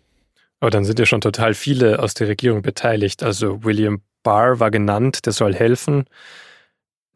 Aber 0.61 0.71
dann 0.71 0.85
sind 0.85 0.99
ja 0.99 1.07
schon 1.07 1.21
total 1.21 1.55
viele 1.55 2.01
aus 2.01 2.15
der 2.15 2.29
Regierung 2.29 2.63
beteiligt. 2.63 3.23
Also 3.23 3.65
William 3.65 4.03
Barr 4.23 4.61
war 4.61 4.71
genannt, 4.71 5.25
der 5.27 5.33
soll 5.33 5.55
helfen. 5.55 6.05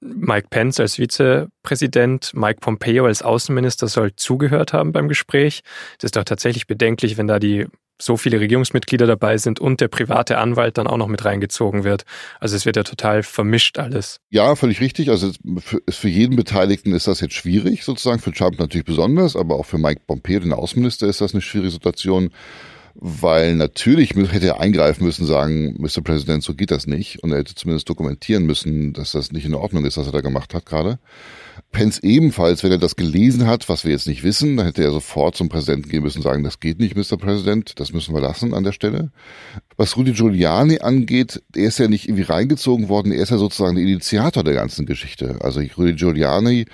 Mike 0.04 0.48
Pence 0.50 0.80
als 0.80 0.96
Vizepräsident, 0.96 2.32
Mike 2.34 2.60
Pompeo 2.60 3.06
als 3.06 3.22
Außenminister 3.22 3.88
soll 3.88 4.14
zugehört 4.14 4.72
haben 4.72 4.92
beim 4.92 5.08
Gespräch. 5.08 5.62
Das 5.98 6.08
ist 6.08 6.16
doch 6.16 6.24
tatsächlich 6.24 6.66
bedenklich, 6.66 7.16
wenn 7.16 7.26
da 7.26 7.38
die 7.38 7.66
so 8.00 8.16
viele 8.16 8.40
Regierungsmitglieder 8.40 9.06
dabei 9.06 9.38
sind 9.38 9.60
und 9.60 9.80
der 9.80 9.88
private 9.88 10.38
Anwalt 10.38 10.78
dann 10.78 10.86
auch 10.86 10.96
noch 10.96 11.06
mit 11.06 11.24
reingezogen 11.24 11.84
wird. 11.84 12.04
Also 12.40 12.56
es 12.56 12.66
wird 12.66 12.76
ja 12.76 12.82
total 12.82 13.22
vermischt 13.22 13.78
alles. 13.78 14.20
Ja, 14.30 14.56
völlig 14.56 14.80
richtig. 14.80 15.10
Also 15.10 15.30
für, 15.58 15.80
für 15.88 16.08
jeden 16.08 16.36
Beteiligten 16.36 16.92
ist 16.92 17.06
das 17.06 17.20
jetzt 17.20 17.34
schwierig, 17.34 17.84
sozusagen. 17.84 18.18
Für 18.18 18.32
Trump 18.32 18.58
natürlich 18.58 18.84
besonders, 18.84 19.36
aber 19.36 19.54
auch 19.54 19.66
für 19.66 19.78
Mike 19.78 20.02
Pompeo, 20.06 20.40
den 20.40 20.52
Außenminister, 20.52 21.06
ist 21.06 21.20
das 21.20 21.34
eine 21.34 21.40
schwierige 21.40 21.70
Situation 21.70 22.30
weil 22.94 23.57
natürlich 23.57 24.14
hätte 24.14 24.46
er 24.46 24.61
eingreifen 24.61 25.04
müssen, 25.04 25.26
sagen, 25.26 25.74
Mr. 25.78 26.00
President, 26.02 26.42
so 26.42 26.54
geht 26.54 26.70
das 26.70 26.87
nicht. 26.87 27.22
Und 27.22 27.33
er 27.33 27.38
hätte 27.38 27.54
zumindest 27.54 27.88
dokumentieren 27.88 28.46
müssen, 28.46 28.92
dass 28.92 29.12
das 29.12 29.33
nicht 29.33 29.44
in 29.44 29.54
Ordnung 29.54 29.85
ist, 29.85 29.96
was 29.96 30.07
er 30.07 30.12
da 30.12 30.20
gemacht 30.20 30.54
hat 30.54 30.64
gerade. 30.64 30.98
Pence 31.72 31.98
ebenfalls, 32.02 32.62
wenn 32.62 32.70
er 32.70 32.78
das 32.78 32.96
gelesen 32.96 33.46
hat, 33.46 33.68
was 33.68 33.85
wir 33.85 33.90
jetzt 33.90 34.07
nicht 34.07 34.22
wissen, 34.22 34.57
dann 34.57 34.66
hätte 34.66 34.83
er 34.83 34.92
sofort 34.92 35.37
zum 35.37 35.48
Präsidenten 35.48 35.88
gehen 35.88 36.02
müssen 36.02 36.18
und 36.18 36.22
sagen, 36.22 36.44
das 36.44 36.61
geht 36.61 36.78
nicht, 36.78 36.96
Mr. 36.96 37.16
President, 37.16 37.78
das 37.80 37.92
müssen 37.92 38.14
wir 38.14 38.20
lassen 38.20 38.54
an 38.54 38.64
der 38.64 38.72
Stelle. 38.72 39.11
Was 39.76 39.96
Rudy 39.96 40.12
Giuliani 40.12 40.78
angeht, 40.80 41.42
er 41.54 41.66
ist 41.66 41.78
ja 41.78 41.88
nicht 41.88 42.09
irgendwie 42.09 42.22
reingezogen 42.22 42.88
worden, 42.88 43.12
er 43.12 43.22
ist 43.22 43.30
ja 43.30 43.38
sozusagen 43.38 43.74
der 43.74 43.85
Initiator 43.85 44.44
der 44.44 44.54
ganzen 44.54 44.87
Geschichte. 44.87 45.38
Also 45.40 45.61
Rudy 45.76 45.94
Giuliani, 45.94 46.66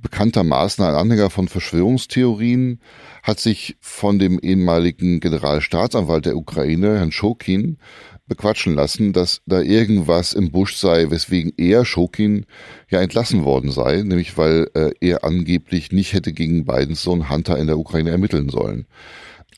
bekanntermaßen 0.00 0.84
ein 0.84 0.94
Anhänger 0.94 1.30
von 1.30 1.48
Verschwörungstheorien, 1.48 2.80
hat 3.22 3.40
sich 3.40 3.76
von 3.80 4.18
dem 4.18 4.38
ehemaligen 4.38 5.20
Generalstaatsanwalt 5.20 6.26
der 6.26 6.36
Ukraine, 6.36 6.98
Herrn 6.98 7.12
Schokin, 7.12 7.78
bequatschen 8.26 8.74
lassen, 8.74 9.12
dass 9.12 9.42
da 9.46 9.60
irgendwas 9.60 10.32
im 10.32 10.50
Busch 10.50 10.76
sei, 10.76 11.10
weswegen 11.10 11.52
er, 11.56 11.84
Schokin, 11.84 12.46
ja 12.88 13.00
entlassen 13.00 13.44
worden 13.44 13.70
sei, 13.70 14.02
nämlich 14.02 14.38
weil 14.38 14.68
äh, 14.74 14.92
er 15.00 15.24
angeblich 15.24 15.92
nicht 15.92 16.12
hätte 16.12 16.32
gegen 16.32 16.64
Bidens 16.64 17.02
Sohn 17.02 17.28
Hunter 17.28 17.58
in 17.58 17.66
der 17.66 17.78
Ukraine 17.78 18.10
ermitteln 18.10 18.48
sollen. 18.48 18.86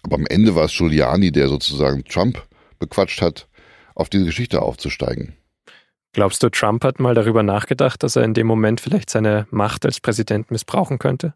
Aber 0.03 0.17
am 0.17 0.27
Ende 0.27 0.55
war 0.55 0.65
es 0.65 0.77
Giuliani, 0.77 1.31
der 1.31 1.49
sozusagen 1.49 2.05
Trump 2.05 2.43
bequatscht 2.79 3.23
hat, 3.23 3.49
auf 3.95 4.09
diese 4.09 4.25
Geschichte 4.25 4.61
aufzusteigen. 4.61 5.35
Glaubst 6.15 6.45
du, 6.45 6.49
Trump 6.49 6.85
hat 6.85 7.01
mal 7.01 7.15
darüber 7.15 7.43
nachgedacht, 7.43 8.05
dass 8.05 8.15
er 8.15 8.23
in 8.23 8.35
dem 8.35 8.47
Moment 8.47 8.81
vielleicht 8.81 9.11
seine 9.11 9.49
Macht 9.51 9.85
als 9.85 9.99
Präsident 9.99 10.51
missbrauchen 10.51 10.99
könnte? 10.99 11.35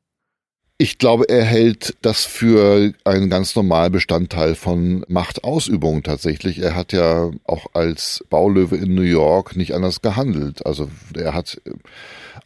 Ich 0.80 0.98
glaube, 0.98 1.28
er 1.28 1.44
hält 1.44 1.96
das 2.02 2.24
für 2.24 2.92
einen 3.02 3.28
ganz 3.28 3.56
normalen 3.56 3.90
Bestandteil 3.90 4.54
von 4.54 5.04
Machtausübung 5.08 6.04
tatsächlich. 6.04 6.60
Er 6.60 6.76
hat 6.76 6.92
ja 6.92 7.32
auch 7.44 7.66
als 7.74 8.24
Baulöwe 8.30 8.76
in 8.76 8.94
New 8.94 9.02
York 9.02 9.56
nicht 9.56 9.74
anders 9.74 10.00
gehandelt. 10.00 10.64
Also 10.64 10.88
er 11.16 11.34
hat 11.34 11.60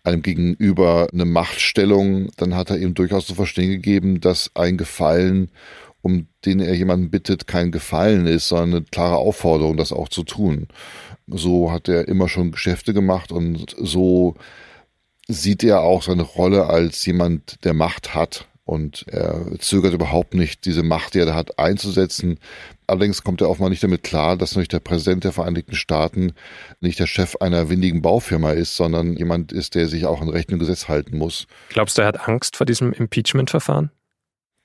einem 0.03 0.23
gegenüber 0.23 1.09
eine 1.13 1.27
Machtstellung, 1.27 2.31
dann 2.39 2.57
hat 2.57 2.71
er 2.71 2.79
ihm 2.79 2.95
durchaus 2.95 3.27
zu 3.27 3.35
verstehen 3.35 3.71
gegeben, 3.71 4.23
dass 4.23 4.51
ein 4.55 4.79
Gefallen, 4.79 5.51
um 6.01 6.27
den 6.47 6.61
er 6.61 6.75
jemanden 6.75 7.11
bittet, 7.11 7.47
kein 7.47 7.71
Gefallen 7.71 8.27
ist, 8.27 8.49
sondern 8.49 8.71
eine 8.71 8.85
klare 8.91 9.17
Aufforderung, 9.17 9.77
das 9.77 9.93
auch 9.93 10.09
zu 10.09 10.23
tun. 10.23 10.69
So 11.33 11.73
hat 11.73 11.89
er 11.89 12.09
immer 12.09 12.29
schon 12.29 12.53
Geschäfte 12.53 12.95
gemacht 12.95 13.33
und 13.33 13.75
so 13.79 14.37
sieht 15.29 15.65
er 15.65 15.81
auch 15.81 16.03
seine 16.03 16.23
Rolle 16.23 16.67
als 16.67 17.05
jemand, 17.07 17.65
der 17.65 17.75
Macht 17.75 18.15
hat. 18.15 18.47
Und 18.65 19.05
er 19.09 19.59
zögert 19.59 19.93
überhaupt 19.93 20.35
nicht, 20.35 20.65
diese 20.67 20.85
Macht, 20.85 21.15
die 21.15 21.19
er 21.19 21.27
da 21.27 21.35
hat, 21.35 21.59
einzusetzen. 21.59 22.39
Allerdings 22.87 23.25
kommt 23.25 23.41
er 23.41 23.51
offenbar 23.51 23.71
nicht 23.71 23.83
damit 23.83 24.05
klar, 24.05 24.37
dass 24.37 24.53
natürlich 24.53 24.69
der 24.69 24.79
Präsident 24.79 25.25
der 25.25 25.33
Vereinigten 25.33 25.75
Staaten 25.75 26.33
nicht 26.81 27.01
der 27.01 27.09
Chef 27.09 27.37
einer 27.37 27.69
windigen 27.71 28.03
Baufirma 28.03 28.53
ist, 28.53 28.77
sondern 28.77 29.17
jemand 29.17 29.51
ist, 29.51 29.75
der 29.75 29.89
sich 29.89 30.07
auch 30.07 30.23
an 30.23 30.29
Recht 30.29 30.53
und 30.53 30.61
Gesetz 30.61 30.89
halten 30.89 31.19
muss. 31.19 31.49
Glaubst 31.71 31.99
du, 31.99 32.03
er 32.03 32.09
hat 32.09 32.29
Angst 32.29 32.57
vor 32.57 32.65
diesem 32.65 32.93
Impeachment-Verfahren? 32.93 33.91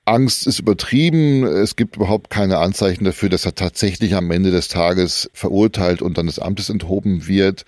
Angst 0.08 0.46
ist 0.46 0.58
übertrieben. 0.58 1.44
Es 1.44 1.76
gibt 1.76 1.96
überhaupt 1.96 2.30
keine 2.30 2.58
Anzeichen 2.58 3.04
dafür, 3.04 3.28
dass 3.28 3.44
er 3.44 3.54
tatsächlich 3.54 4.14
am 4.14 4.30
Ende 4.30 4.50
des 4.50 4.68
Tages 4.68 5.30
verurteilt 5.34 6.00
und 6.00 6.16
dann 6.16 6.26
des 6.26 6.38
Amtes 6.38 6.70
enthoben 6.70 7.26
wird. 7.26 7.64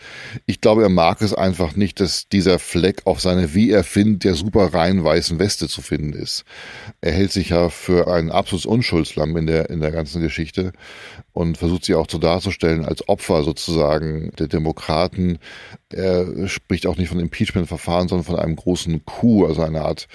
Ich 0.46 0.60
glaube, 0.60 0.82
er 0.82 0.88
mag 0.88 1.20
es 1.20 1.34
einfach 1.34 1.76
nicht, 1.76 2.00
dass 2.00 2.28
dieser 2.28 2.58
Fleck 2.58 3.02
auf 3.04 3.20
seine, 3.20 3.54
wie 3.54 3.70
er 3.70 3.84
findet, 3.84 4.24
der 4.24 4.34
super 4.34 4.72
rein 4.72 5.04
weißen 5.04 5.38
Weste 5.38 5.68
zu 5.68 5.82
finden 5.82 6.14
ist. 6.14 6.44
Er 7.00 7.12
hält 7.12 7.32
sich 7.32 7.50
ja 7.50 7.68
für 7.68 8.08
ein 8.12 8.30
absolutes 8.30 8.66
Unschuldslamm 8.66 9.36
in 9.36 9.46
der, 9.46 9.68
in 9.68 9.80
der 9.80 9.92
ganzen 9.92 10.22
Geschichte 10.22 10.72
und 11.32 11.58
versucht 11.58 11.84
sie 11.84 11.94
auch 11.94 12.06
so 12.08 12.18
darzustellen 12.18 12.84
als 12.84 13.08
Opfer 13.08 13.42
sozusagen 13.42 14.32
der 14.38 14.48
Demokraten. 14.48 15.38
Er 15.90 16.48
spricht 16.48 16.86
auch 16.86 16.96
nicht 16.96 17.08
von 17.08 17.20
Impeachment-Verfahren, 17.20 18.08
sondern 18.08 18.24
von 18.24 18.36
einem 18.36 18.56
großen 18.56 19.04
Coup, 19.04 19.46
also 19.46 19.62
einer 19.62 19.84
Art 19.84 20.08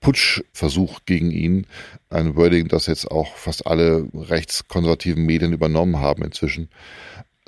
Putschversuch 0.00 1.00
gegen 1.06 1.30
ihn. 1.30 1.66
Ein 2.10 2.36
Wording, 2.36 2.68
das 2.68 2.86
jetzt 2.86 3.10
auch 3.10 3.34
fast 3.34 3.66
alle 3.66 4.08
rechtskonservativen 4.14 5.24
Medien 5.24 5.52
übernommen 5.52 6.00
haben 6.00 6.22
inzwischen. 6.22 6.68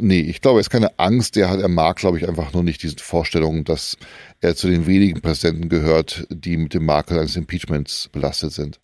Nee, 0.01 0.21
ich 0.21 0.41
glaube, 0.41 0.59
er 0.59 0.63
ist 0.63 0.71
keine 0.71 0.99
Angst. 0.99 1.37
Er, 1.37 1.51
hat, 1.51 1.61
er 1.61 1.69
mag, 1.69 1.97
glaube 1.97 2.17
ich, 2.17 2.27
einfach 2.27 2.55
nur 2.55 2.63
nicht 2.63 2.83
diese 2.83 2.97
Vorstellung, 2.97 3.65
dass 3.65 3.99
er 4.41 4.57
zu 4.57 4.69
den 4.69 4.87
wenigen 4.87 5.21
Präsidenten 5.21 5.69
gehört, 5.69 6.27
die 6.31 6.57
mit 6.57 6.73
dem 6.73 6.87
Makel 6.87 7.19
eines 7.19 7.37
Impeachments 7.37 8.09
belastet 8.11 8.53
sind. 8.53 8.81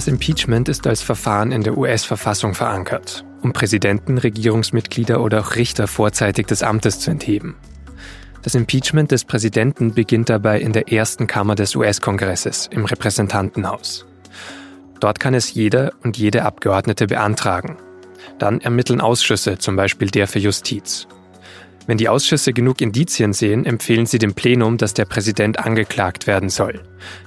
Das 0.00 0.08
Impeachment 0.08 0.70
ist 0.70 0.86
als 0.86 1.02
Verfahren 1.02 1.52
in 1.52 1.62
der 1.62 1.76
US-Verfassung 1.76 2.54
verankert, 2.54 3.22
um 3.42 3.52
Präsidenten, 3.52 4.16
Regierungsmitglieder 4.16 5.20
oder 5.20 5.40
auch 5.40 5.56
Richter 5.56 5.86
vorzeitig 5.86 6.46
des 6.46 6.62
Amtes 6.62 7.00
zu 7.00 7.10
entheben. 7.10 7.56
Das 8.40 8.54
Impeachment 8.54 9.10
des 9.10 9.26
Präsidenten 9.26 9.92
beginnt 9.92 10.30
dabei 10.30 10.58
in 10.58 10.72
der 10.72 10.90
ersten 10.90 11.26
Kammer 11.26 11.54
des 11.54 11.76
US-Kongresses 11.76 12.66
im 12.72 12.86
Repräsentantenhaus. 12.86 14.06
Dort 15.00 15.20
kann 15.20 15.34
es 15.34 15.52
jeder 15.52 15.92
und 16.02 16.16
jede 16.16 16.46
Abgeordnete 16.46 17.06
beantragen. 17.06 17.76
Dann 18.38 18.62
ermitteln 18.62 19.02
Ausschüsse, 19.02 19.58
zum 19.58 19.76
Beispiel 19.76 20.08
der 20.08 20.28
für 20.28 20.38
Justiz. 20.38 21.08
Wenn 21.86 21.98
die 21.98 22.08
Ausschüsse 22.08 22.52
genug 22.52 22.80
Indizien 22.80 23.32
sehen, 23.32 23.64
empfehlen 23.64 24.06
sie 24.06 24.18
dem 24.18 24.34
Plenum, 24.34 24.76
dass 24.76 24.94
der 24.94 25.06
Präsident 25.06 25.58
angeklagt 25.58 26.26
werden 26.26 26.48
soll. 26.48 26.82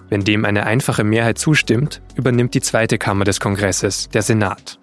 Wenn 0.09 0.23
dem 0.23 0.45
eine 0.45 0.65
einfache 0.65 1.03
Mehrheit 1.03 1.37
zustimmt, 1.37 2.01
übernimmt 2.15 2.53
die 2.53 2.61
zweite 2.61 2.97
Kammer 2.97 3.25
des 3.25 3.39
Kongresses, 3.39 4.09
der 4.09 4.21
Senat. 4.21 4.79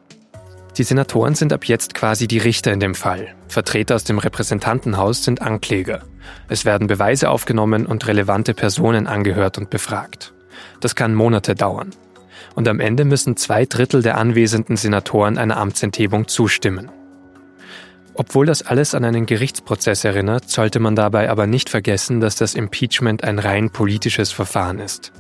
Die 0.76 0.84
Senatoren 0.84 1.34
sind 1.34 1.52
ab 1.52 1.64
jetzt 1.64 1.94
quasi 1.94 2.28
die 2.28 2.38
Richter 2.38 2.72
in 2.72 2.80
dem 2.80 2.94
Fall. 2.94 3.34
Vertreter 3.48 3.96
aus 3.96 4.04
dem 4.04 4.18
Repräsentantenhaus 4.18 5.24
sind 5.24 5.42
Ankläger. 5.42 6.04
Es 6.48 6.64
werden 6.64 6.86
Beweise 6.86 7.30
aufgenommen 7.30 7.86
und 7.86 8.06
relevante 8.06 8.54
Personen 8.54 9.06
angehört 9.06 9.58
und 9.58 9.70
befragt. 9.70 10.32
Das 10.80 10.94
kann 10.94 11.14
Monate 11.14 11.54
dauern. 11.54 11.90
Und 12.54 12.68
am 12.68 12.80
Ende 12.80 13.04
müssen 13.04 13.36
zwei 13.36 13.66
Drittel 13.66 14.02
der 14.02 14.16
anwesenden 14.16 14.76
Senatoren 14.76 15.38
einer 15.38 15.56
Amtsenthebung 15.56 16.28
zustimmen. 16.28 16.90
Obwohl 18.20 18.44
das 18.44 18.60
alles 18.60 18.94
an 18.94 19.02
einen 19.06 19.24
Gerichtsprozess 19.24 20.04
erinnert, 20.04 20.50
sollte 20.50 20.78
man 20.78 20.94
dabei 20.94 21.30
aber 21.30 21.46
nicht 21.46 21.70
vergessen, 21.70 22.20
dass 22.20 22.36
das 22.36 22.54
Impeachment 22.54 23.24
ein 23.24 23.38
rein 23.38 23.70
politisches 23.70 24.30
Verfahren 24.30 24.78
ist. 24.78 25.10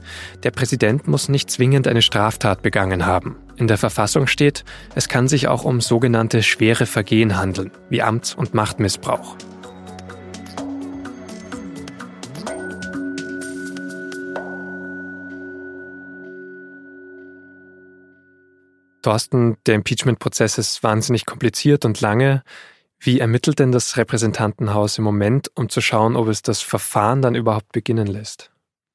Der 0.42 0.50
Präsident 0.50 1.08
muss 1.08 1.30
nicht 1.30 1.50
zwingend 1.50 1.88
eine 1.88 2.02
Straftat 2.02 2.60
begangen 2.60 3.06
haben. 3.06 3.36
In 3.56 3.68
der 3.68 3.78
Verfassung 3.78 4.26
steht, 4.26 4.66
es 4.94 5.08
kann 5.08 5.28
sich 5.28 5.48
auch 5.48 5.64
um 5.64 5.80
sogenannte 5.80 6.42
schwere 6.42 6.84
Vergehen 6.84 7.38
handeln, 7.38 7.70
wie 7.88 8.02
Amts- 8.02 8.34
und 8.34 8.52
Machtmissbrauch. 8.52 9.34
Thorsten, 19.00 19.56
der 19.64 19.76
Impeachment-Prozess 19.76 20.58
ist 20.58 20.82
wahnsinnig 20.82 21.24
kompliziert 21.24 21.86
und 21.86 22.02
lange. 22.02 22.42
Wie 23.02 23.18
ermittelt 23.18 23.58
denn 23.58 23.72
das 23.72 23.96
Repräsentantenhaus 23.96 24.98
im 24.98 25.04
Moment, 25.04 25.50
um 25.54 25.70
zu 25.70 25.80
schauen, 25.80 26.16
ob 26.16 26.28
es 26.28 26.42
das 26.42 26.60
Verfahren 26.60 27.22
dann 27.22 27.34
überhaupt 27.34 27.72
beginnen 27.72 28.06
lässt? 28.06 28.50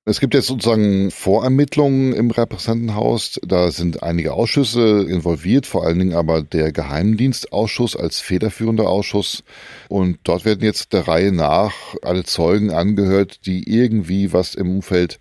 Es 0.07 0.19
gibt 0.19 0.35
jetzt 0.35 0.45
sozusagen 0.45 1.09
Vorermittlungen 1.09 2.13
im 2.13 2.29
Repräsentantenhaus. 2.29 3.39
Da 3.43 3.71
sind 3.71 4.03
einige 4.03 4.33
Ausschüsse 4.33 5.01
involviert, 5.09 5.65
vor 5.65 5.83
allen 5.83 5.97
Dingen 5.97 6.13
aber 6.13 6.43
der 6.43 6.71
Geheimdienstausschuss 6.71 7.95
als 7.95 8.19
federführender 8.19 8.87
Ausschuss. 8.87 9.43
Und 9.89 10.19
dort 10.21 10.45
werden 10.45 10.63
jetzt 10.63 10.93
der 10.93 11.07
Reihe 11.07 11.31
nach 11.31 11.73
alle 12.03 12.23
Zeugen 12.23 12.69
angehört, 12.69 13.47
die 13.47 13.67
irgendwie 13.67 14.31
was 14.31 14.53
im 14.53 14.69
Umfeld 14.69 15.19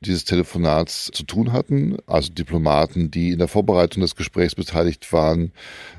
dieses 0.00 0.24
Telefonats 0.24 1.10
zu 1.12 1.24
tun 1.24 1.52
hatten, 1.52 1.96
also 2.06 2.32
Diplomaten, 2.32 3.10
die 3.10 3.30
in 3.30 3.38
der 3.38 3.48
Vorbereitung 3.48 4.02
des 4.02 4.14
Gesprächs 4.16 4.54
beteiligt 4.54 5.12
waren, 5.12 5.52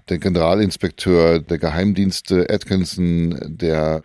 der 0.10 0.20
Generalinspekteur 0.20 1.40
der 1.40 1.58
Geheimdienste 1.58 2.48
Atkinson, 2.50 3.38
der 3.46 4.04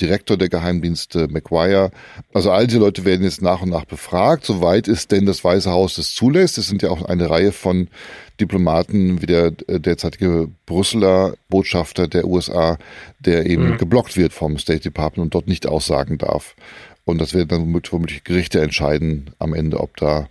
Direktor 0.00 0.36
der 0.36 0.48
Geheimdienste 0.48 1.26
McGuire. 1.28 1.90
Also 2.32 2.52
all 2.52 2.66
diese 2.68 2.78
Leute 2.78 3.04
werden 3.04 3.24
jetzt 3.24 3.42
nach 3.42 3.62
und 3.62 3.70
nach 3.70 3.84
befragt, 3.84 4.44
soweit 4.44 4.86
es 4.86 5.08
denn 5.08 5.26
das 5.26 5.42
Weiße 5.42 5.70
Haus 5.70 5.98
es 5.98 6.14
zulässt. 6.14 6.56
Es 6.56 6.68
sind 6.68 6.82
ja 6.82 6.90
auch 6.90 7.04
eine 7.04 7.28
Reihe 7.28 7.50
von 7.50 7.88
Diplomaten 8.40 9.20
wie 9.20 9.26
der 9.26 9.52
äh, 9.66 9.80
derzeitige 9.80 10.48
Brüsseler 10.66 11.34
Botschafter 11.48 12.06
der 12.06 12.26
USA, 12.26 12.78
der 13.18 13.46
eben 13.46 13.70
mhm. 13.70 13.78
geblockt 13.78 14.16
wird 14.16 14.32
vom 14.32 14.58
State 14.58 14.82
Department 14.82 15.26
und 15.26 15.34
dort 15.34 15.48
nicht 15.48 15.66
aussagen 15.66 16.18
darf. 16.18 16.54
Und 17.08 17.22
das 17.22 17.32
werden 17.32 17.48
dann 17.48 17.82
womöglich 17.90 18.22
Gerichte 18.22 18.60
entscheiden 18.60 19.30
am 19.38 19.54
Ende, 19.54 19.80
ob 19.80 19.96
da 19.96 20.28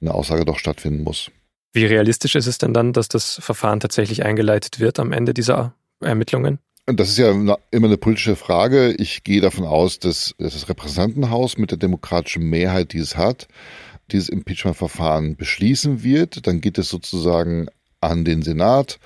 eine 0.00 0.14
Aussage 0.14 0.46
doch 0.46 0.58
stattfinden 0.58 1.04
muss. 1.04 1.30
Wie 1.74 1.84
realistisch 1.84 2.36
ist 2.36 2.46
es 2.46 2.56
denn 2.56 2.72
dann, 2.72 2.94
dass 2.94 3.08
das 3.08 3.38
Verfahren 3.42 3.80
tatsächlich 3.80 4.24
eingeleitet 4.24 4.80
wird 4.80 4.98
am 4.98 5.12
Ende 5.12 5.34
dieser 5.34 5.74
Ermittlungen? 6.00 6.58
Das 6.86 7.10
ist 7.10 7.18
ja 7.18 7.30
immer 7.30 7.58
eine 7.70 7.98
politische 7.98 8.34
Frage. 8.34 8.94
Ich 8.94 9.24
gehe 9.24 9.42
davon 9.42 9.66
aus, 9.66 9.98
dass 9.98 10.34
das 10.38 10.70
Repräsentantenhaus 10.70 11.58
mit 11.58 11.70
der 11.70 11.76
demokratischen 11.76 12.44
Mehrheit, 12.44 12.94
die 12.94 12.98
es 12.98 13.18
hat, 13.18 13.46
dieses 14.10 14.30
Impeachment-Verfahren 14.30 15.36
beschließen 15.36 16.02
wird. 16.02 16.46
Dann 16.46 16.62
geht 16.62 16.78
es 16.78 16.88
sozusagen 16.88 17.68
an 18.00 18.24
den 18.24 18.40
Senat 18.40 18.98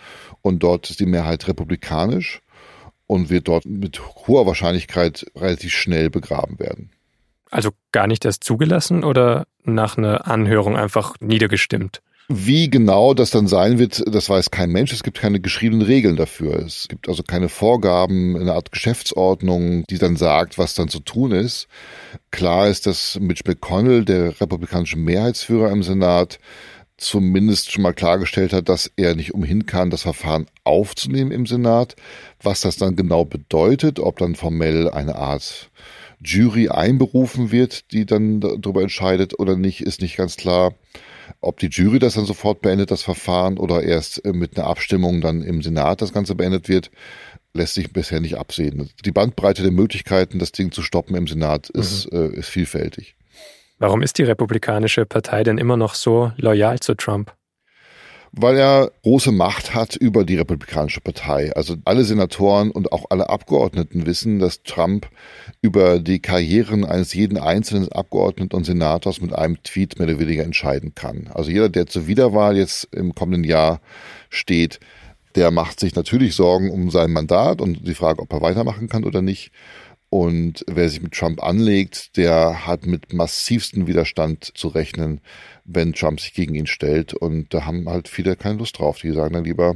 und 0.42 0.62
dort 0.62 0.90
ist 0.90 1.00
die 1.00 1.06
Mehrheit 1.06 1.48
republikanisch 1.48 2.40
und 3.06 3.30
wird 3.30 3.48
dort 3.48 3.64
mit 3.66 4.00
hoher 4.26 4.46
Wahrscheinlichkeit 4.46 5.26
relativ 5.36 5.72
schnell 5.72 6.10
begraben 6.10 6.58
werden. 6.58 6.90
Also 7.50 7.70
gar 7.92 8.06
nicht 8.06 8.24
erst 8.24 8.44
zugelassen 8.44 9.04
oder 9.04 9.46
nach 9.62 9.96
einer 9.96 10.26
Anhörung 10.26 10.76
einfach 10.76 11.14
niedergestimmt? 11.20 12.02
Wie 12.28 12.70
genau 12.70 13.12
das 13.12 13.30
dann 13.30 13.46
sein 13.46 13.78
wird, 13.78 14.02
das 14.06 14.30
weiß 14.30 14.50
kein 14.50 14.70
Mensch. 14.70 14.92
Es 14.92 15.02
gibt 15.02 15.18
keine 15.18 15.40
geschriebenen 15.40 15.86
Regeln 15.86 16.16
dafür. 16.16 16.58
Es 16.60 16.88
gibt 16.88 17.06
also 17.06 17.22
keine 17.22 17.50
Vorgaben, 17.50 18.36
eine 18.36 18.54
Art 18.54 18.72
Geschäftsordnung, 18.72 19.84
die 19.90 19.98
dann 19.98 20.16
sagt, 20.16 20.56
was 20.56 20.74
dann 20.74 20.88
zu 20.88 21.00
tun 21.00 21.32
ist. 21.32 21.68
Klar 22.30 22.68
ist, 22.68 22.86
dass 22.86 23.18
Mitch 23.20 23.42
McConnell, 23.46 24.06
der 24.06 24.40
republikanische 24.40 24.96
Mehrheitsführer 24.96 25.70
im 25.70 25.82
Senat, 25.82 26.38
zumindest 26.96 27.72
schon 27.72 27.82
mal 27.82 27.92
klargestellt 27.92 28.52
hat, 28.52 28.68
dass 28.68 28.90
er 28.96 29.14
nicht 29.14 29.34
umhin 29.34 29.66
kann, 29.66 29.90
das 29.90 30.02
Verfahren 30.02 30.46
aufzunehmen 30.62 31.32
im 31.32 31.46
Senat. 31.46 31.96
Was 32.42 32.60
das 32.60 32.76
dann 32.76 32.96
genau 32.96 33.24
bedeutet, 33.24 33.98
ob 33.98 34.18
dann 34.18 34.34
formell 34.34 34.88
eine 34.90 35.16
Art 35.16 35.70
Jury 36.24 36.68
einberufen 36.68 37.50
wird, 37.50 37.92
die 37.92 38.06
dann 38.06 38.40
darüber 38.40 38.82
entscheidet 38.82 39.38
oder 39.38 39.56
nicht, 39.56 39.82
ist 39.82 40.00
nicht 40.00 40.16
ganz 40.16 40.36
klar. 40.36 40.74
Ob 41.40 41.58
die 41.58 41.68
Jury 41.68 41.98
das 41.98 42.14
dann 42.14 42.26
sofort 42.26 42.62
beendet, 42.62 42.90
das 42.90 43.02
Verfahren, 43.02 43.58
oder 43.58 43.82
erst 43.82 44.24
äh, 44.24 44.32
mit 44.32 44.56
einer 44.56 44.66
Abstimmung 44.66 45.20
dann 45.20 45.42
im 45.42 45.62
Senat 45.62 46.02
das 46.02 46.12
Ganze 46.12 46.34
beendet 46.34 46.68
wird, 46.68 46.90
lässt 47.54 47.74
sich 47.74 47.92
bisher 47.92 48.20
nicht 48.20 48.36
absehen. 48.36 48.90
Die 49.04 49.12
Bandbreite 49.12 49.62
der 49.62 49.70
Möglichkeiten, 49.70 50.38
das 50.38 50.52
Ding 50.52 50.72
zu 50.72 50.82
stoppen 50.82 51.14
im 51.16 51.26
Senat, 51.26 51.70
ist, 51.70 52.12
mhm. 52.12 52.18
äh, 52.18 52.38
ist 52.38 52.48
vielfältig. 52.48 53.16
Warum 53.78 54.02
ist 54.02 54.18
die 54.18 54.22
Republikanische 54.22 55.04
Partei 55.04 55.42
denn 55.42 55.58
immer 55.58 55.76
noch 55.76 55.94
so 55.94 56.30
loyal 56.36 56.78
zu 56.78 56.94
Trump? 56.94 57.34
Weil 58.30 58.56
er 58.56 58.90
große 59.02 59.30
Macht 59.30 59.74
hat 59.74 59.94
über 59.94 60.24
die 60.24 60.36
Republikanische 60.36 61.00
Partei. 61.00 61.52
Also 61.54 61.76
alle 61.84 62.04
Senatoren 62.04 62.70
und 62.70 62.92
auch 62.92 63.06
alle 63.10 63.28
Abgeordneten 63.28 64.06
wissen, 64.06 64.38
dass 64.40 64.62
Trump 64.62 65.08
über 65.60 66.00
die 66.00 66.20
Karrieren 66.20 66.84
eines 66.84 67.14
jeden 67.14 67.38
einzelnen 67.38 67.90
Abgeordneten 67.92 68.56
und 68.56 68.64
Senators 68.64 69.20
mit 69.20 69.32
einem 69.32 69.62
Tweet 69.62 69.98
mehr 69.98 70.08
oder 70.08 70.18
weniger 70.18 70.44
entscheiden 70.44 70.94
kann. 70.94 71.30
Also 71.32 71.50
jeder, 71.50 71.68
der 71.68 71.86
zur 71.86 72.06
Wiederwahl 72.06 72.56
jetzt 72.56 72.88
im 72.92 73.14
kommenden 73.14 73.44
Jahr 73.44 73.80
steht, 74.30 74.80
der 75.34 75.50
macht 75.50 75.80
sich 75.80 75.94
natürlich 75.94 76.34
Sorgen 76.34 76.70
um 76.70 76.90
sein 76.90 77.12
Mandat 77.12 77.60
und 77.60 77.86
die 77.86 77.94
Frage, 77.94 78.22
ob 78.22 78.32
er 78.32 78.40
weitermachen 78.40 78.88
kann 78.88 79.04
oder 79.04 79.22
nicht. 79.22 79.50
Und 80.14 80.64
wer 80.68 80.88
sich 80.88 81.02
mit 81.02 81.14
Trump 81.14 81.42
anlegt, 81.42 82.16
der 82.16 82.68
hat 82.68 82.86
mit 82.86 83.12
massivsten 83.12 83.88
Widerstand 83.88 84.56
zu 84.56 84.68
rechnen, 84.68 85.20
wenn 85.64 85.92
Trump 85.92 86.20
sich 86.20 86.34
gegen 86.34 86.54
ihn 86.54 86.68
stellt. 86.68 87.14
Und 87.14 87.52
da 87.52 87.64
haben 87.66 87.88
halt 87.88 88.06
viele 88.06 88.36
keine 88.36 88.58
Lust 88.58 88.78
drauf. 88.78 89.00
Die 89.00 89.10
sagen 89.10 89.34
dann 89.34 89.42
lieber, 89.42 89.74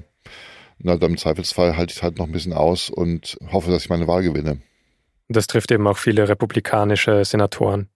na, 0.78 0.96
dann 0.96 1.10
im 1.10 1.18
Zweifelsfall 1.18 1.76
halte 1.76 1.92
ich 1.92 2.04
halt 2.04 2.18
noch 2.18 2.26
ein 2.26 2.30
bisschen 2.30 2.52
aus 2.52 2.88
und 2.88 3.36
hoffe, 3.50 3.72
dass 3.72 3.82
ich 3.82 3.88
meine 3.88 4.06
Wahl 4.06 4.22
gewinne. 4.22 4.60
Das 5.28 5.48
trifft 5.48 5.72
eben 5.72 5.88
auch 5.88 5.98
viele 5.98 6.28
republikanische 6.28 7.24
Senatoren. 7.24 7.88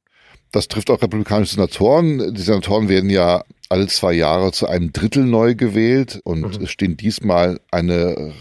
Das 0.50 0.66
trifft 0.66 0.90
auch 0.90 1.00
republikanische 1.00 1.55
Senatoren. 1.55 2.35
Die 2.35 2.42
Senatoren 2.42 2.88
werden 2.88 3.09
ja 3.09 3.44
alle 3.72 3.87
zwei 3.87 4.12
Jahre 4.12 4.52
zu 4.52 4.68
einem 4.68 4.92
Drittel 4.92 5.24
neu 5.24 5.54
gewählt 5.54 6.20
und 6.24 6.42
mhm. 6.42 6.64
es 6.64 6.70
stehen 6.70 6.98
diesmal 6.98 7.58
eine 7.70 8.35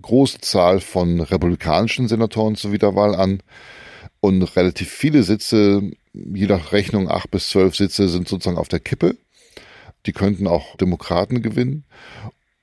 große 0.00 0.40
Zahl 0.40 0.80
von 0.80 1.20
republikanischen 1.20 2.08
Senatoren 2.08 2.56
zur 2.56 2.72
Wiederwahl 2.72 3.14
an 3.14 3.42
und 4.20 4.42
relativ 4.56 4.88
viele 4.88 5.22
Sitze, 5.22 5.82
je 6.14 6.46
nach 6.46 6.72
Rechnung 6.72 7.10
acht 7.10 7.30
bis 7.30 7.50
zwölf 7.50 7.76
Sitze, 7.76 8.08
sind 8.08 8.26
sozusagen 8.26 8.56
auf 8.56 8.68
der 8.68 8.80
Kippe. 8.80 9.16
Die 10.06 10.12
könnten 10.12 10.46
auch 10.46 10.76
Demokraten 10.76 11.42
gewinnen. 11.42 11.84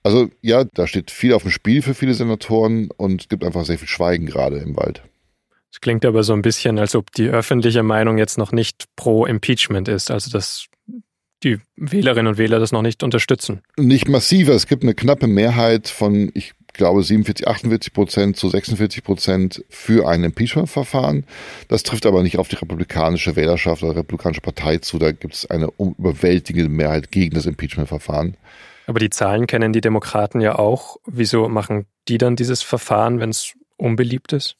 Also 0.01 0.31
ja, 0.41 0.63
da 0.63 0.87
steht 0.87 1.11
viel 1.11 1.33
auf 1.33 1.43
dem 1.43 1.51
Spiel 1.51 1.83
für 1.83 1.93
viele 1.93 2.15
Senatoren 2.15 2.89
und 2.97 3.21
es 3.21 3.29
gibt 3.29 3.43
einfach 3.43 3.63
sehr 3.63 3.77
viel 3.77 3.87
Schweigen 3.87 4.25
gerade 4.25 4.57
im 4.57 4.75
Wald. 4.75 5.03
Es 5.71 5.81
klingt 5.81 6.03
aber 6.03 6.23
so 6.23 6.33
ein 6.33 6.41
bisschen, 6.41 6.79
als 6.79 6.95
ob 6.95 7.11
die 7.11 7.29
öffentliche 7.29 7.83
Meinung 7.83 8.17
jetzt 8.17 8.39
noch 8.39 8.51
nicht 8.51 8.85
pro 8.95 9.27
Impeachment 9.27 9.87
ist, 9.87 10.09
also 10.09 10.31
dass 10.31 10.67
die 11.43 11.59
Wählerinnen 11.75 12.27
und 12.27 12.37
Wähler 12.37 12.59
das 12.59 12.71
noch 12.71 12.81
nicht 12.81 13.03
unterstützen. 13.03 13.61
Nicht 13.77 14.07
massiver. 14.07 14.53
Es 14.53 14.67
gibt 14.67 14.83
eine 14.83 14.95
knappe 14.95 15.27
Mehrheit 15.27 15.87
von, 15.87 16.31
ich 16.33 16.53
glaube, 16.73 17.03
47, 17.03 17.47
48 17.47 17.93
Prozent 17.93 18.37
zu 18.37 18.49
46 18.49 19.03
Prozent 19.03 19.65
für 19.69 20.07
ein 20.07 20.23
Impeachment-Verfahren. 20.23 21.25
Das 21.67 21.83
trifft 21.83 22.05
aber 22.05 22.23
nicht 22.23 22.37
auf 22.37 22.47
die 22.47 22.55
republikanische 22.55 23.35
Wählerschaft 23.35 23.83
oder 23.83 23.97
republikanische 23.97 24.41
Partei 24.41 24.77
zu. 24.77 24.97
Da 24.97 25.11
gibt 25.11 25.33
es 25.33 25.49
eine 25.49 25.69
überwältigende 25.77 26.69
Mehrheit 26.69 27.11
gegen 27.11 27.35
das 27.35 27.45
Impeachment-Verfahren. 27.45 28.37
Aber 28.87 28.99
die 28.99 29.09
Zahlen 29.09 29.47
kennen 29.47 29.73
die 29.73 29.81
Demokraten 29.81 30.39
ja 30.39 30.57
auch. 30.57 30.97
Wieso 31.05 31.49
machen 31.49 31.85
die 32.07 32.17
dann 32.17 32.35
dieses 32.35 32.61
Verfahren, 32.61 33.19
wenn 33.19 33.29
es 33.29 33.53
unbeliebt 33.75 34.31
ist? 34.33 34.55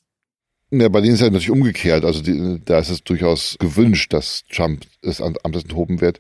Ja, 0.70 0.90
bei 0.90 1.00
denen 1.00 1.14
ist 1.14 1.22
ja 1.22 1.28
natürlich 1.28 1.50
umgekehrt. 1.50 2.04
Also 2.04 2.22
die, 2.22 2.60
da 2.66 2.80
ist 2.80 2.90
es 2.90 3.02
durchaus 3.02 3.56
gewünscht, 3.58 4.12
dass 4.12 4.44
Trump 4.52 4.86
es 5.02 5.22
am 5.22 5.36
Amtes 5.44 5.64
enthoben 5.64 6.02
wird. 6.02 6.20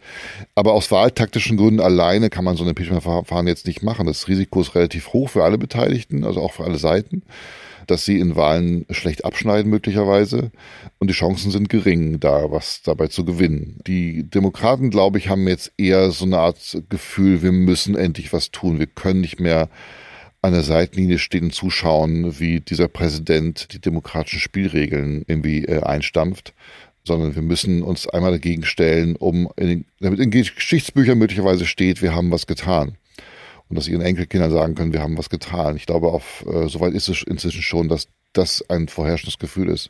Aber 0.55 0.71
aus 0.71 0.89
wahltaktischen 0.89 1.57
Gründen 1.57 1.81
alleine 1.81 2.29
kann 2.29 2.45
man 2.45 2.55
so 2.55 2.63
ein 2.63 2.69
Impeachment-Verfahren 2.69 3.47
jetzt 3.47 3.67
nicht 3.67 3.83
machen. 3.83 4.07
Das 4.07 4.29
Risiko 4.29 4.61
ist 4.61 4.73
relativ 4.73 5.11
hoch 5.11 5.29
für 5.29 5.43
alle 5.43 5.57
Beteiligten, 5.57 6.23
also 6.23 6.41
auch 6.41 6.53
für 6.53 6.63
alle 6.63 6.77
Seiten, 6.77 7.23
dass 7.87 8.05
sie 8.05 8.19
in 8.19 8.37
Wahlen 8.37 8.85
schlecht 8.89 9.25
abschneiden 9.25 9.69
möglicherweise. 9.69 10.51
Und 10.97 11.09
die 11.09 11.13
Chancen 11.13 11.51
sind 11.51 11.67
gering, 11.67 12.21
da 12.21 12.49
was 12.49 12.81
dabei 12.83 13.07
zu 13.07 13.25
gewinnen. 13.25 13.81
Die 13.85 14.29
Demokraten, 14.29 14.91
glaube 14.91 15.17
ich, 15.17 15.27
haben 15.27 15.45
jetzt 15.49 15.73
eher 15.77 16.11
so 16.11 16.23
eine 16.23 16.39
Art 16.39 16.83
Gefühl, 16.87 17.41
wir 17.43 17.51
müssen 17.51 17.97
endlich 17.97 18.31
was 18.31 18.51
tun. 18.51 18.79
Wir 18.79 18.87
können 18.87 19.19
nicht 19.19 19.41
mehr 19.41 19.67
an 20.41 20.53
der 20.53 20.63
Seitenlinie 20.63 21.19
stehen 21.19 21.45
und 21.45 21.53
zuschauen, 21.53 22.39
wie 22.39 22.59
dieser 22.59 22.87
Präsident 22.87 23.73
die 23.73 23.81
demokratischen 23.81 24.39
Spielregeln 24.39 25.23
irgendwie 25.27 25.65
äh, 25.65 25.81
einstampft, 25.81 26.53
sondern 27.03 27.35
wir 27.35 27.41
müssen 27.41 27.81
uns 27.81 28.07
einmal 28.07 28.31
dagegen 28.31 28.63
stellen, 28.63 29.15
um 29.15 29.49
in, 29.55 29.85
damit 29.99 30.19
in 30.19 30.29
Geschichtsbüchern 30.29 31.17
möglicherweise 31.17 31.65
steht, 31.65 32.01
wir 32.01 32.13
haben 32.13 32.31
was 32.31 32.47
getan. 32.47 32.97
Und 33.69 33.77
dass 33.77 33.87
ihren 33.87 34.01
Enkelkindern 34.01 34.51
sagen 34.51 34.75
können, 34.75 34.93
wir 34.93 35.01
haben 35.01 35.17
was 35.17 35.29
getan. 35.29 35.75
Ich 35.75 35.85
glaube, 35.85 36.07
auf, 36.07 36.45
äh, 36.47 36.69
soweit 36.69 36.93
ist 36.93 37.09
es 37.09 37.23
inzwischen 37.23 37.61
schon, 37.61 37.89
dass 37.89 38.07
das 38.31 38.63
ein 38.69 38.87
vorherrschendes 38.87 39.39
Gefühl 39.39 39.69
ist. 39.69 39.89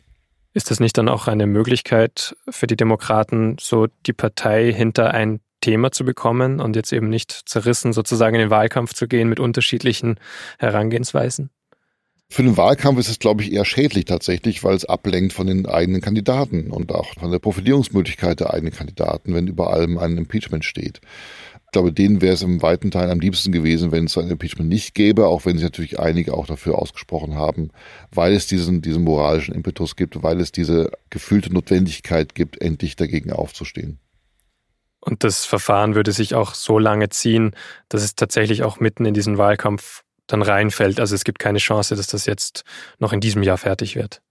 Ist 0.54 0.72
das 0.72 0.80
nicht 0.80 0.98
dann 0.98 1.10
auch 1.10 1.28
eine 1.28 1.46
Möglichkeit 1.46 2.36
für 2.50 2.66
die 2.66 2.78
Demokraten, 2.78 3.58
so 3.60 3.88
die 4.08 4.14
Partei 4.14 4.74
hinter 4.74 5.14
ein 5.14 5.40
Thema 5.68 5.92
zu 5.92 6.06
bekommen 6.06 6.62
und 6.62 6.78
jetzt 6.78 6.94
eben 6.94 7.10
nicht 7.10 7.32
zerrissen 7.46 7.92
sozusagen 7.92 8.36
in 8.36 8.40
den 8.40 8.50
Wahlkampf 8.50 8.94
zu 8.94 9.06
gehen 9.06 9.28
mit 9.28 9.42
unterschiedlichen 9.42 10.18
Herangehensweisen? 10.60 11.50
Für 12.30 12.44
den 12.44 12.56
Wahlkampf 12.56 13.00
ist 13.00 13.10
es, 13.10 13.20
glaube 13.20 13.44
ich, 13.44 13.52
eher 13.52 13.66
schädlich 13.66 14.06
tatsächlich, 14.06 14.64
weil 14.64 14.76
es 14.76 14.86
ablenkt 14.86 15.34
von 15.34 15.48
den 15.48 15.66
eigenen 15.66 16.00
Kandidaten 16.00 16.72
und 16.72 16.94
auch 16.94 17.14
von 17.20 17.32
der 17.32 17.40
Profilierungsmöglichkeit 17.40 18.40
der 18.40 18.54
eigenen 18.54 18.74
Kandidaten, 18.74 19.34
wenn 19.34 19.48
über 19.48 19.74
allem 19.74 19.98
ein 19.98 20.18
Impeachment 20.18 20.64
steht. 20.64 21.02
Ich 21.66 21.72
glaube, 21.74 21.92
denen 21.92 22.22
wäre 22.22 22.34
es 22.34 22.44
im 22.44 22.62
weiten 22.62 22.92
Teil 22.92 23.12
am 23.12 23.20
liebsten 23.20 23.52
gewesen, 23.52 23.92
wenn 23.92 24.06
es 24.06 24.18
ein 24.18 24.30
Impeachment 24.30 24.70
nicht 24.70 24.94
gäbe, 24.94 25.28
auch 25.28 25.46
wenn 25.46 25.58
sich 25.58 25.66
natürlich 25.66 26.00
einige 26.00 26.34
auch 26.34 26.48
dafür 26.48 26.80
ausgesprochen 26.80 27.36
haben, 27.36 27.72
weil 28.12 28.34
es 28.34 28.48
diesen, 28.48 28.82
diesen 28.82 29.04
moralischen 29.04 29.54
Impetus 29.54 29.98
gibt, 29.98 30.24
weil 30.24 30.40
es 30.40 30.54
diese 30.54 30.92
gefühlte 31.10 31.52
Notwendigkeit 31.54 32.36
gibt, 32.36 32.62
endlich 32.62 32.96
dagegen 32.96 33.34
aufzustehen. 33.34 34.00
Und 35.08 35.24
das 35.24 35.46
Verfahren 35.46 35.96
würde 35.96 36.12
sich 36.12 36.36
auch 36.36 36.54
so 36.54 36.80
lange 36.80 37.08
ziehen, 37.08 37.52
dass 37.88 38.04
es 38.04 38.16
tatsächlich 38.16 38.64
auch 38.64 38.82
mitten 38.82 39.06
in 39.06 39.14
diesen 39.14 39.38
Wahlkampf 39.38 40.04
dann 40.28 40.42
reinfällt. 40.42 41.00
Also 41.00 41.16
es 41.16 41.24
gibt 41.24 41.40
keine 41.40 41.60
Chance, 41.60 41.96
dass 41.96 42.08
das 42.08 42.26
jetzt 42.26 42.66
noch 43.00 43.14
in 43.14 43.22
diesem 43.22 43.42
Jahr 43.42 43.58
fertig 43.58 43.96
wird. 43.96 44.22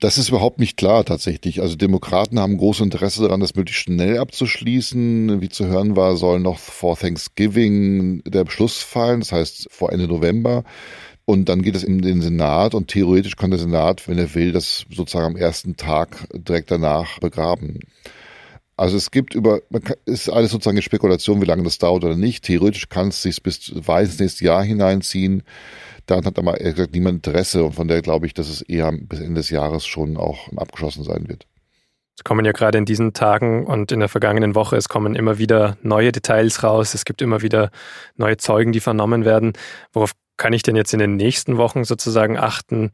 Das 0.00 0.16
ist 0.16 0.30
überhaupt 0.30 0.58
nicht 0.58 0.78
klar 0.78 1.04
tatsächlich. 1.04 1.60
Also 1.60 1.76
Demokraten 1.76 2.40
haben 2.40 2.56
großes 2.56 2.84
Interesse 2.84 3.22
daran, 3.22 3.40
das 3.40 3.54
möglichst 3.54 3.82
schnell 3.82 4.16
abzuschließen. 4.18 5.42
Wie 5.42 5.50
zu 5.50 5.66
hören 5.66 5.94
war, 5.94 6.16
soll 6.16 6.40
noch 6.40 6.58
vor 6.58 6.98
Thanksgiving 6.98 8.22
der 8.24 8.44
Beschluss 8.44 8.82
fallen, 8.82 9.20
das 9.20 9.32
heißt 9.32 9.68
vor 9.70 9.92
Ende 9.92 10.08
November. 10.08 10.64
Und 11.26 11.50
dann 11.50 11.60
geht 11.60 11.76
es 11.76 11.84
in 11.84 12.00
den 12.00 12.22
Senat 12.22 12.74
und 12.74 12.88
theoretisch 12.88 13.36
kann 13.36 13.50
der 13.50 13.60
Senat, 13.60 14.08
wenn 14.08 14.18
er 14.18 14.34
will, 14.34 14.52
das 14.52 14.86
sozusagen 14.90 15.26
am 15.26 15.36
ersten 15.36 15.76
Tag 15.76 16.26
direkt 16.32 16.70
danach 16.70 17.18
begraben. 17.18 17.80
Also 18.76 18.96
es 18.96 19.10
gibt 19.10 19.34
über, 19.34 19.60
ist 20.04 20.28
alles 20.28 20.50
sozusagen 20.50 20.76
eine 20.76 20.82
Spekulation, 20.82 21.40
wie 21.40 21.46
lange 21.46 21.62
das 21.62 21.78
dauert 21.78 22.04
oder 22.04 22.16
nicht. 22.16 22.44
Theoretisch 22.44 22.88
kann 22.88 23.08
es 23.08 23.22
sich 23.22 23.42
bis 23.42 23.72
weit 23.86 24.06
ins 24.06 24.18
nächste 24.18 24.44
Jahr 24.44 24.64
hineinziehen. 24.64 25.42
Daran 26.06 26.24
hat 26.26 26.38
aber 26.38 26.60
ehrlich 26.60 26.76
gesagt 26.76 26.94
niemand 26.94 27.26
Interesse 27.26 27.64
und 27.64 27.74
von 27.74 27.88
der 27.88 28.02
glaube 28.02 28.26
ich, 28.26 28.34
dass 28.34 28.48
es 28.48 28.62
eher 28.62 28.92
bis 28.92 29.20
Ende 29.20 29.40
des 29.40 29.50
Jahres 29.50 29.86
schon 29.86 30.16
auch 30.16 30.52
abgeschlossen 30.56 31.04
sein 31.04 31.28
wird. 31.28 31.46
Es 32.16 32.22
kommen 32.22 32.44
ja 32.44 32.52
gerade 32.52 32.78
in 32.78 32.84
diesen 32.84 33.12
Tagen 33.12 33.66
und 33.66 33.90
in 33.90 34.00
der 34.00 34.08
vergangenen 34.08 34.54
Woche, 34.54 34.76
es 34.76 34.88
kommen 34.88 35.16
immer 35.16 35.38
wieder 35.38 35.76
neue 35.82 36.12
Details 36.12 36.62
raus, 36.62 36.94
es 36.94 37.04
gibt 37.04 37.22
immer 37.22 37.42
wieder 37.42 37.70
neue 38.16 38.36
Zeugen, 38.36 38.70
die 38.72 38.80
vernommen 38.80 39.24
werden. 39.24 39.52
Worauf 39.92 40.12
kann 40.36 40.52
ich 40.52 40.62
denn 40.62 40.76
jetzt 40.76 40.92
in 40.92 41.00
den 41.00 41.16
nächsten 41.16 41.56
Wochen 41.56 41.84
sozusagen 41.84 42.36
achten? 42.38 42.90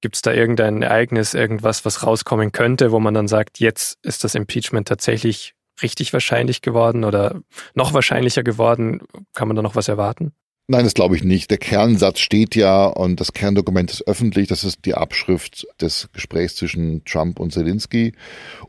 Gibt 0.00 0.16
es 0.16 0.22
da 0.22 0.32
irgendein 0.32 0.82
Ereignis, 0.82 1.34
irgendwas, 1.34 1.84
was 1.84 2.06
rauskommen 2.06 2.52
könnte, 2.52 2.92
wo 2.92 3.00
man 3.00 3.14
dann 3.14 3.28
sagt, 3.28 3.58
jetzt 3.58 3.98
ist 4.02 4.24
das 4.24 4.34
Impeachment 4.34 4.88
tatsächlich 4.88 5.54
richtig 5.82 6.12
wahrscheinlich 6.12 6.62
geworden 6.62 7.04
oder 7.04 7.40
noch 7.74 7.94
wahrscheinlicher 7.94 8.42
geworden? 8.42 9.00
Kann 9.32 9.48
man 9.48 9.56
da 9.56 9.62
noch 9.62 9.74
was 9.74 9.88
erwarten? 9.88 10.32
Nein, 10.68 10.82
das 10.82 10.94
glaube 10.94 11.14
ich 11.14 11.22
nicht. 11.22 11.52
Der 11.52 11.58
Kernsatz 11.58 12.18
steht 12.18 12.56
ja 12.56 12.86
und 12.86 13.20
das 13.20 13.32
Kerndokument 13.32 13.88
ist 13.92 14.08
öffentlich. 14.08 14.48
Das 14.48 14.64
ist 14.64 14.84
die 14.84 14.94
Abschrift 14.94 15.64
des 15.80 16.08
Gesprächs 16.12 16.56
zwischen 16.56 17.04
Trump 17.04 17.38
und 17.38 17.52
Zelensky. 17.52 18.14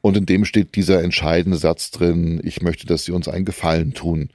Und 0.02 0.16
in 0.16 0.28
dem 0.28 0.46
steht 0.46 0.76
dieser 0.76 1.02
entscheidende 1.04 1.58
Satz 1.58 1.90
drin, 1.90 2.40
ich 2.44 2.62
möchte, 2.62 2.86
dass 2.86 3.06
Sie 3.06 3.12
uns 3.12 3.28
einen 3.28 3.46
Gefallen 3.46 3.96
tun 3.96 4.30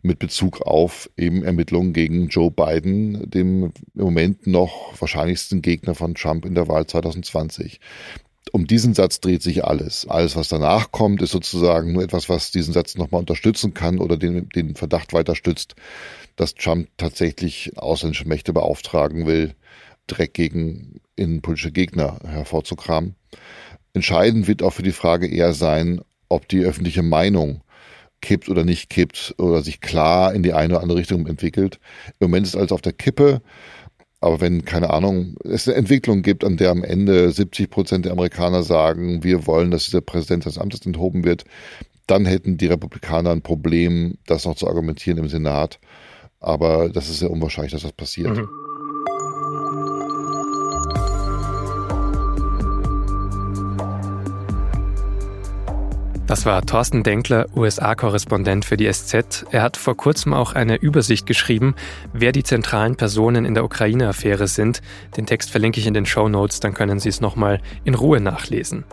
mit 0.00 0.20
Bezug 0.20 0.62
auf 0.62 1.10
eben 1.16 1.42
Ermittlungen 1.42 1.92
gegen 1.92 2.28
Joe 2.28 2.52
Biden, 2.52 3.28
dem 3.28 3.72
im 3.96 4.04
Moment 4.04 4.46
noch 4.46 4.94
wahrscheinlichsten 5.00 5.60
Gegner 5.60 5.96
von 5.96 6.14
Trump 6.14 6.44
in 6.44 6.54
der 6.54 6.68
Wahl 6.68 6.86
2020 6.86 7.80
um 8.52 8.66
diesen 8.66 8.94
Satz 8.94 9.20
dreht 9.20 9.42
sich 9.42 9.64
alles. 9.64 10.06
Alles, 10.08 10.36
was 10.36 10.48
danach 10.48 10.90
kommt, 10.90 11.22
ist 11.22 11.32
sozusagen 11.32 11.92
nur 11.92 12.02
etwas, 12.02 12.28
was 12.28 12.50
diesen 12.50 12.72
Satz 12.72 12.96
nochmal 12.96 13.20
unterstützen 13.20 13.74
kann 13.74 13.98
oder 13.98 14.16
den, 14.16 14.48
den 14.50 14.74
Verdacht 14.74 15.12
weiter 15.12 15.34
stützt, 15.34 15.74
dass 16.36 16.54
Trump 16.54 16.88
tatsächlich 16.96 17.72
ausländische 17.76 18.28
Mächte 18.28 18.52
beauftragen 18.52 19.26
will, 19.26 19.54
Dreck 20.06 20.34
gegen 20.34 21.00
innenpolitische 21.16 21.72
Gegner 21.72 22.18
hervorzukramen. 22.24 23.14
Entscheidend 23.92 24.48
wird 24.48 24.62
auch 24.62 24.72
für 24.72 24.82
die 24.82 24.92
Frage 24.92 25.28
eher 25.28 25.52
sein, 25.52 26.00
ob 26.28 26.48
die 26.48 26.64
öffentliche 26.64 27.02
Meinung 27.02 27.62
kippt 28.20 28.48
oder 28.48 28.64
nicht 28.64 28.90
kippt 28.90 29.34
oder 29.38 29.62
sich 29.62 29.80
klar 29.80 30.34
in 30.34 30.42
die 30.42 30.52
eine 30.52 30.74
oder 30.74 30.82
andere 30.82 30.98
Richtung 30.98 31.26
entwickelt. 31.26 31.78
Im 32.18 32.28
Moment 32.28 32.46
ist 32.46 32.56
alles 32.56 32.72
auf 32.72 32.82
der 32.82 32.92
Kippe. 32.92 33.42
Aber 34.20 34.40
wenn, 34.40 34.64
keine 34.64 34.90
Ahnung, 34.90 35.36
es 35.44 35.68
eine 35.68 35.76
Entwicklung 35.76 36.22
gibt, 36.22 36.44
an 36.44 36.56
der 36.56 36.70
am 36.70 36.82
Ende 36.82 37.30
70 37.30 37.70
Prozent 37.70 38.04
der 38.04 38.12
Amerikaner 38.12 38.62
sagen, 38.64 39.22
wir 39.22 39.46
wollen, 39.46 39.70
dass 39.70 39.84
dieser 39.84 40.00
Präsident 40.00 40.44
des 40.44 40.58
Amtes 40.58 40.84
enthoben 40.84 41.24
wird, 41.24 41.44
dann 42.06 42.26
hätten 42.26 42.56
die 42.56 42.66
Republikaner 42.66 43.30
ein 43.30 43.42
Problem, 43.42 44.18
das 44.26 44.44
noch 44.44 44.56
zu 44.56 44.66
argumentieren 44.66 45.18
im 45.18 45.28
Senat. 45.28 45.78
Aber 46.40 46.88
das 46.88 47.08
ist 47.08 47.20
sehr 47.20 47.30
unwahrscheinlich, 47.30 47.72
dass 47.72 47.82
das 47.82 47.92
passiert. 47.92 48.36
Mhm. 48.36 48.48
Das 56.28 56.44
war 56.44 56.60
Thorsten 56.60 57.02
Denkler, 57.04 57.46
USA-Korrespondent 57.56 58.66
für 58.66 58.76
die 58.76 58.92
SZ. 58.92 59.46
Er 59.50 59.62
hat 59.62 59.78
vor 59.78 59.96
kurzem 59.96 60.34
auch 60.34 60.52
eine 60.52 60.76
Übersicht 60.76 61.24
geschrieben, 61.24 61.74
wer 62.12 62.32
die 62.32 62.42
zentralen 62.42 62.96
Personen 62.96 63.46
in 63.46 63.54
der 63.54 63.64
Ukraine-Affäre 63.64 64.46
sind. 64.46 64.82
Den 65.16 65.24
Text 65.24 65.50
verlinke 65.50 65.80
ich 65.80 65.86
in 65.86 65.94
den 65.94 66.04
Show 66.04 66.28
Notes, 66.28 66.60
dann 66.60 66.74
können 66.74 66.98
Sie 66.98 67.08
es 67.08 67.22
nochmal 67.22 67.62
in 67.84 67.94
Ruhe 67.94 68.20
nachlesen. 68.20 68.84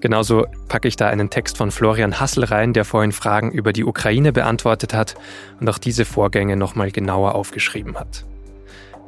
Genauso 0.00 0.46
packe 0.68 0.86
ich 0.86 0.94
da 0.94 1.08
einen 1.08 1.28
Text 1.28 1.56
von 1.56 1.72
Florian 1.72 2.20
Hassel 2.20 2.44
rein, 2.44 2.72
der 2.72 2.84
vorhin 2.84 3.10
Fragen 3.10 3.50
über 3.50 3.72
die 3.72 3.84
Ukraine 3.84 4.32
beantwortet 4.32 4.94
hat 4.94 5.16
und 5.58 5.68
auch 5.68 5.78
diese 5.78 6.04
Vorgänge 6.04 6.56
nochmal 6.56 6.92
genauer 6.92 7.34
aufgeschrieben 7.34 7.98
hat. 7.98 8.24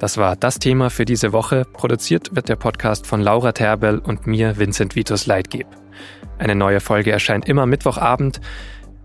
Das 0.01 0.17
war 0.17 0.35
das 0.35 0.59
Thema 0.59 0.91
für 0.91 1.05
diese 1.05 1.33
Woche. 1.33 1.65
Produziert 1.75 2.35
wird 2.35 2.49
der 2.49 2.57
Podcast 2.57 3.07
von 3.07 3.21
Laura 3.21 3.53
Terbel 3.53 4.01
und 4.01 4.27
mir, 4.27 4.59
Vincent 4.59 4.97
Vitus 4.97 5.27
Leitgeb. 5.27 5.69
Eine 6.39 6.55
neue 6.55 6.81
Folge 6.81 7.11
erscheint 7.13 7.49
immer 7.49 7.67
Mittwochabend. 7.67 8.41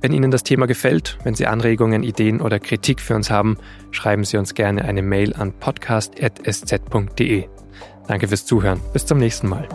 Wenn 0.01 0.11
Ihnen 0.11 0.31
das 0.31 0.43
Thema 0.43 0.67
gefällt, 0.67 1.17
wenn 1.23 1.33
Sie 1.33 1.47
Anregungen, 1.47 2.03
Ideen 2.03 2.41
oder 2.41 2.59
Kritik 2.59 2.99
für 2.99 3.15
uns 3.15 3.31
haben, 3.31 3.57
schreiben 3.91 4.25
Sie 4.25 4.37
uns 4.37 4.53
gerne 4.53 4.83
eine 4.83 5.01
Mail 5.01 5.33
an 5.33 5.53
podcast.sz.de. 5.53 7.45
Danke 8.07 8.27
fürs 8.27 8.45
Zuhören. 8.45 8.81
Bis 8.91 9.05
zum 9.05 9.17
nächsten 9.17 9.47
Mal. 9.47 9.67